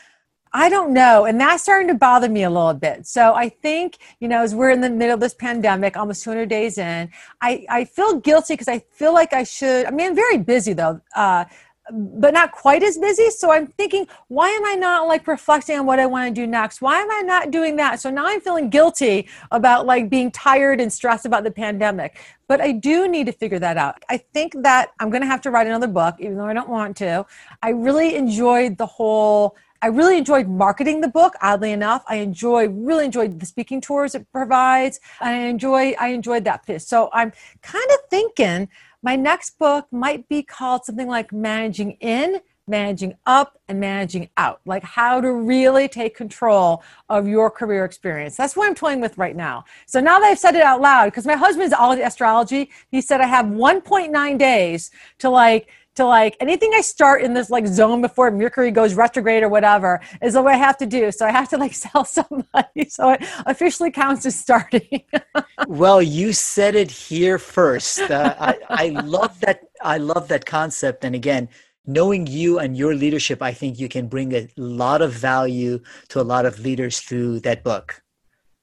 I 0.56 0.70
don't 0.70 0.94
know. 0.94 1.26
And 1.26 1.40
that's 1.40 1.64
starting 1.64 1.90
to 1.90 1.96
bother 1.96 2.30
me 2.30 2.44
a 2.44 2.50
little 2.50 2.74
bit. 2.74 3.06
So 3.06 3.34
I 3.34 3.50
think, 3.50 3.98
you 4.22 4.30
know, 4.30 4.42
as 4.42 4.56
we're 4.56 4.70
in 4.70 4.80
the 4.80 4.90
middle 4.90 5.16
of 5.16 5.20
this 5.20 5.34
pandemic, 5.34 5.98
almost 5.98 6.24
200 6.24 6.48
days 6.48 6.78
in, 6.78 7.10
I, 7.42 7.66
I 7.70 7.84
feel 7.84 8.22
guilty 8.22 8.54
because 8.54 8.70
I 8.70 8.80
feel 8.80 9.14
like 9.14 9.34
I 9.34 9.44
should. 9.44 9.86
I 9.86 9.92
mean, 9.92 10.08
I'm 10.08 10.16
very 10.16 10.38
busy 10.38 10.72
though. 10.72 11.02
Uh, 11.14 11.44
but 11.92 12.34
not 12.34 12.52
quite 12.52 12.84
as 12.84 12.98
busy. 12.98 13.30
So 13.30 13.52
I'm 13.52 13.68
thinking, 13.68 14.08
why 14.28 14.50
am 14.50 14.66
I 14.66 14.76
not 14.76 15.08
like 15.08 15.28
reflecting 15.28 15.80
on 15.80 15.86
what 15.86 16.00
I 16.00 16.06
want 16.06 16.34
to 16.34 16.42
do 16.42 16.48
next? 16.48 16.82
Why 16.82 17.00
am 17.00 17.12
I 17.12 17.22
not 17.22 17.52
doing 17.52 17.76
that? 17.76 18.00
So 18.00 18.10
now 18.10 18.26
I'm 18.26 18.42
feeling 18.42 18.70
guilty 18.70 19.28
about 19.52 19.86
like 19.86 20.10
being 20.10 20.32
tired 20.32 20.82
and 20.82 20.92
stressed 20.92 21.26
about 21.26 21.44
the 21.44 21.52
pandemic. 21.52 22.18
But 22.48 22.62
I 22.62 22.72
do 22.72 23.08
need 23.08 23.26
to 23.28 23.32
figure 23.32 23.60
that 23.60 23.78
out. 23.78 24.04
I 24.10 24.18
think 24.18 24.54
that 24.64 24.92
I'm 25.00 25.10
going 25.10 25.22
to 25.22 25.28
have 25.28 25.42
to 25.42 25.52
write 25.52 25.68
another 25.68 25.88
book, 25.88 26.16
even 26.20 26.38
though 26.38 26.46
I 26.46 26.54
don't 26.54 26.70
want 26.70 26.98
to. 26.98 27.26
I 27.62 27.70
really 27.70 28.16
enjoyed 28.16 28.78
the 28.78 28.86
whole 28.86 29.56
I 29.82 29.90
really 29.90 30.18
enjoyed 30.18 30.48
marketing 30.48 31.02
the 31.02 31.08
book. 31.08 31.36
Oddly 31.44 31.72
enough, 31.72 32.04
I 32.08 32.16
enjoy 32.16 32.70
really 32.70 33.06
enjoyed 33.06 33.40
the 33.40 33.46
speaking 33.46 33.82
tours 33.82 34.16
it 34.16 34.26
provides. 34.32 35.00
I 35.20 35.34
enjoy 35.34 35.94
I 36.00 36.08
enjoyed 36.08 36.44
that 36.46 36.66
piece. 36.66 36.88
So 36.88 37.10
I'm 37.14 37.32
kind 37.62 37.86
of 37.92 38.00
thinking 38.10 38.70
my 39.06 39.16
next 39.16 39.60
book 39.60 39.86
might 39.92 40.28
be 40.28 40.42
called 40.42 40.84
something 40.84 41.08
like 41.08 41.32
Managing 41.32 41.92
In, 42.02 42.42
Managing 42.68 43.16
Up, 43.28 43.60
and 43.68 43.80
Managing 43.80 44.32
Out, 44.36 44.62
like 44.66 44.82
how 44.82 45.22
to 45.22 45.32
really 45.32 45.88
take 45.88 46.18
control 46.18 46.82
of 47.08 47.28
your 47.28 47.52
career 47.52 47.86
experience. 47.86 48.36
That's 48.36 48.58
what 48.58 48.68
I'm 48.68 48.74
toying 48.74 49.02
with 49.02 49.16
right 49.20 49.36
now. 49.36 49.64
So 49.86 50.00
now 50.00 50.18
that 50.18 50.26
I've 50.26 50.40
said 50.40 50.56
it 50.56 50.64
out 50.64 50.82
loud, 50.82 51.06
because 51.06 51.28
my 51.28 51.36
husband's 51.36 51.72
all 51.72 51.92
astrology, 51.92 52.72
he 52.90 53.00
said 53.00 53.22
I 53.22 53.28
have 53.28 53.46
1.9 53.46 54.40
days 54.40 54.90
to 55.20 55.30
like 55.30 55.70
to 55.96 56.06
like 56.06 56.36
anything 56.40 56.72
I 56.74 56.82
start 56.82 57.22
in 57.22 57.34
this 57.34 57.50
like 57.50 57.68
zone 57.68 58.02
before 58.02 58.30
Mercury 58.32 58.72
goes 58.72 58.94
retrograde 58.94 59.44
or 59.44 59.50
whatever 59.50 60.02
is 60.22 60.36
what 60.36 60.48
I 60.48 60.58
have 60.58 60.78
to 60.78 60.86
do. 60.86 61.12
So 61.12 61.26
I 61.26 61.32
have 61.32 61.50
to 61.50 61.58
like 61.58 61.74
sell 61.86 62.06
somebody. 62.06 62.90
So 62.90 63.12
it 63.12 63.24
officially 63.46 63.92
counts 63.92 64.26
as 64.26 64.36
starting. 64.36 65.04
well, 65.68 66.02
you 66.02 66.34
said 66.34 66.76
it 66.76 66.92
here 66.92 67.38
first. 67.40 68.00
Uh, 68.00 68.36
I, 68.40 68.60
I 68.70 68.88
love 68.90 69.40
that. 69.42 69.62
I 69.82 69.98
love 69.98 70.28
that 70.30 70.46
concept. 70.46 71.06
And 71.06 71.16
again, 71.16 71.50
knowing 71.86 72.28
you 72.28 72.60
and 72.60 72.76
your 72.78 72.96
leadership, 72.96 73.42
I 73.42 73.54
think 73.54 73.80
you 73.80 73.90
can 73.90 74.08
bring 74.08 74.34
a 74.34 74.48
lot 74.58 75.02
of 75.02 75.12
value 75.12 75.80
to 76.10 76.22
a 76.22 76.24
lot 76.24 76.46
of 76.46 76.60
leaders 76.60 77.00
through 77.00 77.42
that 77.42 77.64
book. 77.64 78.02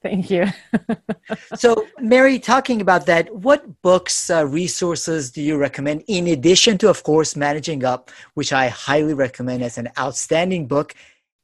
Thank 0.03 0.31
you. 0.31 0.47
so, 1.55 1.87
Mary, 2.01 2.39
talking 2.39 2.81
about 2.81 3.07
that, 3.07 3.35
what 3.35 3.83
books, 3.83 4.31
uh, 4.31 4.47
resources 4.47 5.31
do 5.31 5.41
you 5.41 5.57
recommend 5.57 6.03
in 6.09 6.27
addition 6.27 6.77
to, 6.79 6.91
of 6.91 7.05
course, 7.05 7.37
Managing 7.37 7.85
Up, 7.85 8.11
which 8.35 8.53
I 8.53 8.69
highly 8.69 9.15
recommend 9.15 9.63
as 9.63 9.79
an 9.79 9.89
outstanding 9.99 10.67
book? 10.67 10.95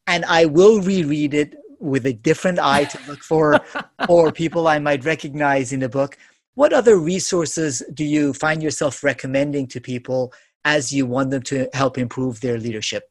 And 0.09 0.25
I 0.25 0.47
will 0.47 0.81
reread 0.81 1.35
it 1.35 1.55
with 1.79 2.07
a 2.07 2.13
different 2.13 2.59
eye 2.59 2.85
to 2.85 2.99
look 3.07 3.23
for 3.23 3.61
for 4.07 4.33
people 4.33 4.67
I 4.67 4.81
might 4.81 5.05
recognize 5.05 5.73
in 5.73 5.81
the 5.81 5.89
book. 5.89 6.19
what 6.55 6.73
other 6.73 6.97
resources 6.97 7.85
do 7.95 8.05
you 8.05 8.33
find 8.33 8.61
yourself 8.63 9.05
recommending 9.05 9.69
to 9.69 9.81
people 9.81 10.33
as 10.65 10.93
you 10.93 11.07
want 11.07 11.31
them 11.31 11.43
to 11.43 11.69
help 11.73 11.97
improve 11.97 12.41
their 12.41 12.59
leadership? 12.59 13.05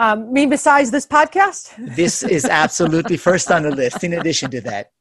Um, 0.00 0.32
me 0.32 0.46
besides 0.46 0.90
this 0.90 1.06
podcast? 1.06 1.74
this 1.94 2.22
is 2.22 2.46
absolutely 2.46 3.18
first 3.18 3.50
on 3.50 3.64
the 3.64 3.70
list, 3.70 4.02
in 4.02 4.14
addition 4.14 4.50
to 4.50 4.62
that. 4.62 4.92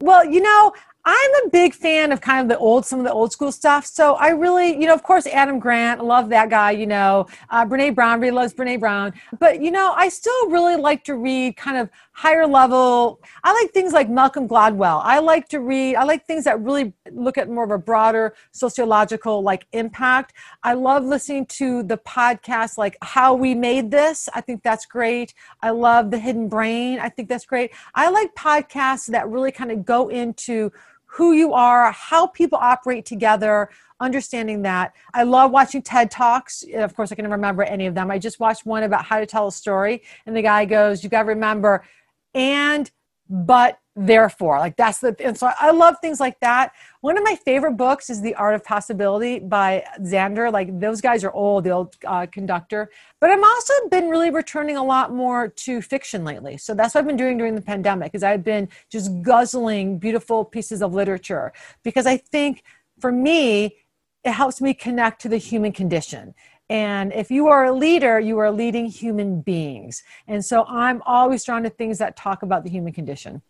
Well, 0.00 0.24
you 0.24 0.40
know, 0.40 0.72
I'm 1.12 1.44
a 1.44 1.50
big 1.50 1.74
fan 1.74 2.12
of 2.12 2.20
kind 2.20 2.40
of 2.40 2.48
the 2.48 2.56
old, 2.56 2.86
some 2.86 3.00
of 3.00 3.04
the 3.04 3.12
old 3.12 3.32
school 3.32 3.50
stuff. 3.50 3.84
So 3.84 4.14
I 4.14 4.28
really, 4.28 4.80
you 4.80 4.86
know, 4.86 4.94
of 4.94 5.02
course, 5.02 5.26
Adam 5.26 5.58
Grant, 5.58 6.04
love 6.04 6.28
that 6.28 6.50
guy, 6.50 6.70
you 6.70 6.86
know, 6.86 7.26
uh, 7.48 7.64
Brene 7.66 7.96
Brown, 7.96 8.20
really 8.20 8.30
loves 8.30 8.54
Brene 8.54 8.78
Brown. 8.78 9.12
But, 9.40 9.60
you 9.60 9.72
know, 9.72 9.92
I 9.96 10.08
still 10.08 10.50
really 10.50 10.76
like 10.76 11.02
to 11.04 11.16
read 11.16 11.56
kind 11.56 11.78
of 11.78 11.90
higher 12.12 12.46
level. 12.46 13.20
I 13.42 13.52
like 13.52 13.72
things 13.72 13.92
like 13.92 14.08
Malcolm 14.08 14.46
Gladwell. 14.46 15.00
I 15.02 15.18
like 15.18 15.48
to 15.48 15.58
read, 15.58 15.96
I 15.96 16.04
like 16.04 16.26
things 16.26 16.44
that 16.44 16.60
really 16.60 16.92
look 17.10 17.36
at 17.38 17.48
more 17.48 17.64
of 17.64 17.72
a 17.72 17.78
broader 17.78 18.34
sociological 18.52 19.42
like 19.42 19.66
impact. 19.72 20.32
I 20.62 20.74
love 20.74 21.02
listening 21.04 21.46
to 21.46 21.82
the 21.82 21.98
podcast 21.98 22.78
like 22.78 22.96
How 23.02 23.34
We 23.34 23.56
Made 23.56 23.90
This. 23.90 24.28
I 24.32 24.42
think 24.42 24.62
that's 24.62 24.86
great. 24.86 25.34
I 25.60 25.70
love 25.70 26.12
The 26.12 26.18
Hidden 26.20 26.48
Brain. 26.48 27.00
I 27.00 27.08
think 27.08 27.28
that's 27.28 27.46
great. 27.46 27.72
I 27.96 28.10
like 28.10 28.32
podcasts 28.36 29.06
that 29.06 29.28
really 29.28 29.50
kind 29.50 29.72
of 29.72 29.84
go 29.84 30.08
into 30.08 30.70
who 31.12 31.32
you 31.32 31.52
are, 31.52 31.90
how 31.90 32.26
people 32.28 32.58
operate 32.60 33.04
together, 33.04 33.68
understanding 33.98 34.62
that. 34.62 34.94
I 35.12 35.24
love 35.24 35.50
watching 35.50 35.82
TED 35.82 36.10
Talks. 36.10 36.64
Of 36.72 36.94
course, 36.94 37.10
I 37.10 37.16
can 37.16 37.28
remember 37.28 37.62
any 37.64 37.86
of 37.86 37.94
them. 37.94 38.10
I 38.10 38.18
just 38.18 38.38
watched 38.38 38.64
one 38.64 38.84
about 38.84 39.04
how 39.04 39.18
to 39.18 39.26
tell 39.26 39.48
a 39.48 39.52
story, 39.52 40.02
and 40.26 40.36
the 40.36 40.42
guy 40.42 40.64
goes, 40.64 41.02
You 41.02 41.10
got 41.10 41.22
to 41.22 41.28
remember, 41.28 41.84
and, 42.32 42.90
but, 43.28 43.78
therefore 44.06 44.58
like 44.58 44.76
that's 44.76 44.98
the 44.98 45.14
and 45.22 45.36
so 45.36 45.50
i 45.60 45.70
love 45.70 45.96
things 46.00 46.20
like 46.20 46.40
that. 46.40 46.72
One 47.02 47.18
of 47.18 47.24
my 47.24 47.34
favorite 47.34 47.76
books 47.76 48.08
is 48.08 48.20
the 48.22 48.34
art 48.34 48.54
of 48.54 48.64
possibility 48.64 49.38
by 49.38 49.84
Zander 50.00 50.50
like 50.50 50.80
those 50.80 51.02
guys 51.02 51.22
are 51.22 51.32
old 51.32 51.64
the 51.64 51.70
old 51.70 51.96
uh, 52.06 52.26
conductor. 52.32 52.90
But 53.20 53.30
i'm 53.30 53.44
also 53.44 53.74
been 53.90 54.08
really 54.08 54.30
returning 54.30 54.78
a 54.78 54.84
lot 54.84 55.12
more 55.12 55.48
to 55.48 55.82
fiction 55.82 56.24
lately. 56.24 56.56
So 56.56 56.72
that's 56.72 56.94
what 56.94 57.00
i've 57.00 57.06
been 57.06 57.18
doing 57.18 57.36
during 57.36 57.54
the 57.54 57.60
pandemic 57.60 58.14
is 58.14 58.22
i've 58.22 58.42
been 58.42 58.70
just 58.90 59.10
guzzling 59.20 59.98
beautiful 59.98 60.46
pieces 60.46 60.80
of 60.82 60.94
literature. 60.94 61.52
Because 61.82 62.06
i 62.06 62.16
think 62.16 62.62
for 63.00 63.12
me 63.12 63.76
it 64.24 64.32
helps 64.32 64.62
me 64.62 64.72
connect 64.72 65.20
to 65.22 65.28
the 65.28 65.38
human 65.38 65.72
condition. 65.72 66.34
And 66.70 67.12
if 67.12 67.30
you 67.30 67.48
are 67.48 67.64
a 67.64 67.72
leader, 67.72 68.20
you 68.20 68.38
are 68.38 68.50
leading 68.50 68.86
human 68.86 69.40
beings. 69.40 70.02
And 70.28 70.44
so 70.44 70.64
I'm 70.66 71.02
always 71.04 71.42
drawn 71.42 71.64
to 71.64 71.70
things 71.70 71.98
that 71.98 72.16
talk 72.16 72.42
about 72.42 72.64
the 72.64 72.70
human 72.70 72.92
condition 72.92 73.42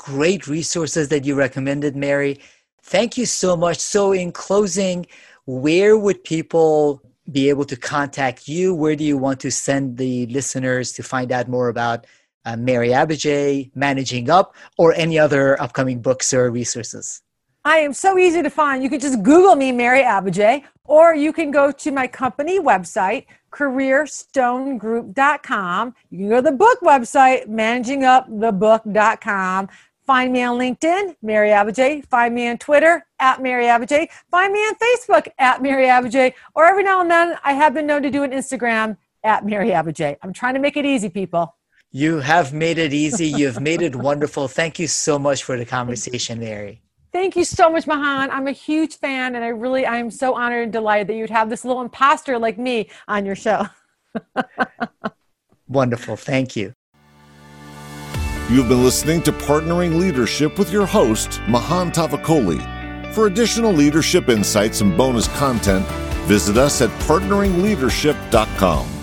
great 0.00 0.46
resources 0.46 1.08
that 1.08 1.26
you 1.26 1.34
recommended, 1.34 1.94
Mary. 1.94 2.40
Thank 2.82 3.18
you 3.18 3.26
so 3.26 3.54
much. 3.54 3.78
So, 3.78 4.12
in 4.12 4.32
closing, 4.32 5.06
where 5.44 5.98
would 5.98 6.24
people 6.24 7.02
be 7.30 7.50
able 7.50 7.66
to 7.66 7.76
contact 7.76 8.48
you? 8.48 8.74
Where 8.74 8.96
do 8.96 9.04
you 9.04 9.18
want 9.18 9.40
to 9.40 9.50
send 9.50 9.98
the 9.98 10.24
listeners 10.26 10.92
to 10.92 11.02
find 11.02 11.30
out 11.30 11.48
more 11.48 11.68
about 11.68 12.06
uh, 12.46 12.56
Mary 12.56 12.88
Abbajay, 12.88 13.72
Managing 13.74 14.30
Up, 14.30 14.54
or 14.78 14.94
any 14.94 15.18
other 15.18 15.60
upcoming 15.60 16.00
books 16.00 16.32
or 16.32 16.50
resources? 16.50 17.20
I 17.64 17.76
am 17.76 17.92
so 17.92 18.16
easy 18.16 18.42
to 18.42 18.48
find. 18.48 18.82
You 18.82 18.88
can 18.88 19.00
just 19.00 19.22
Google 19.22 19.54
me, 19.54 19.70
Mary 19.70 20.02
Abbajay, 20.02 20.64
or 20.84 21.14
you 21.14 21.34
can 21.34 21.50
go 21.50 21.70
to 21.70 21.92
my 21.92 22.06
company 22.06 22.58
website, 22.58 23.26
careerstonegroup.com. 23.52 25.94
You 26.10 26.18
can 26.18 26.28
go 26.30 26.36
to 26.36 26.42
the 26.42 26.52
book 26.52 26.80
website, 26.80 27.48
managingupthebook.com. 27.48 29.68
Find 30.06 30.32
me 30.32 30.42
on 30.42 30.58
LinkedIn, 30.58 31.16
Mary 31.22 31.50
Abbajay. 31.50 32.04
Find 32.06 32.34
me 32.34 32.48
on 32.48 32.58
Twitter, 32.58 33.06
at 33.18 33.42
Mary 33.42 33.66
Abbajay. 33.66 34.08
Find 34.30 34.52
me 34.52 34.58
on 34.58 34.74
Facebook, 34.74 35.28
at 35.38 35.62
Mary 35.62 35.86
Abbajay. 35.86 36.34
Or 36.54 36.64
every 36.64 36.82
now 36.82 37.00
and 37.00 37.10
then, 37.10 37.36
I 37.44 37.52
have 37.52 37.74
been 37.74 37.86
known 37.86 38.02
to 38.02 38.10
do 38.10 38.22
an 38.22 38.32
Instagram, 38.32 38.96
at 39.22 39.44
Mary 39.44 39.68
Abbajay. 39.68 40.16
I'm 40.22 40.32
trying 40.32 40.54
to 40.54 40.60
make 40.60 40.76
it 40.76 40.84
easy, 40.84 41.08
people. 41.08 41.54
You 41.92 42.20
have 42.20 42.52
made 42.52 42.78
it 42.78 42.92
easy. 42.92 43.26
You've 43.26 43.60
made 43.60 43.82
it 43.82 43.96
wonderful. 43.96 44.48
Thank 44.48 44.78
you 44.78 44.86
so 44.86 45.18
much 45.18 45.42
for 45.42 45.58
the 45.58 45.66
conversation, 45.66 46.38
Mary. 46.38 46.82
Thank 47.12 47.34
you 47.34 47.44
so 47.44 47.68
much, 47.68 47.86
Mahan. 47.86 48.30
I'm 48.30 48.46
a 48.46 48.52
huge 48.52 48.96
fan, 48.96 49.34
and 49.34 49.44
I 49.44 49.48
really, 49.48 49.84
I'm 49.84 50.10
so 50.10 50.34
honored 50.34 50.62
and 50.62 50.72
delighted 50.72 51.08
that 51.08 51.14
you'd 51.14 51.30
have 51.30 51.50
this 51.50 51.64
little 51.64 51.82
imposter 51.82 52.38
like 52.38 52.58
me 52.58 52.88
on 53.08 53.26
your 53.26 53.34
show. 53.34 53.66
Wonderful. 55.68 56.16
Thank 56.16 56.54
you. 56.54 56.72
You've 58.50 58.68
been 58.68 58.82
listening 58.82 59.22
to 59.22 59.30
Partnering 59.30 60.00
Leadership 60.00 60.58
with 60.58 60.72
your 60.72 60.84
host, 60.84 61.40
Mahan 61.46 61.92
Tavakoli. 61.92 62.58
For 63.14 63.28
additional 63.28 63.72
leadership 63.72 64.28
insights 64.28 64.80
and 64.80 64.96
bonus 64.96 65.28
content, 65.38 65.86
visit 66.26 66.56
us 66.56 66.82
at 66.82 66.90
partneringleadership.com. 67.02 68.99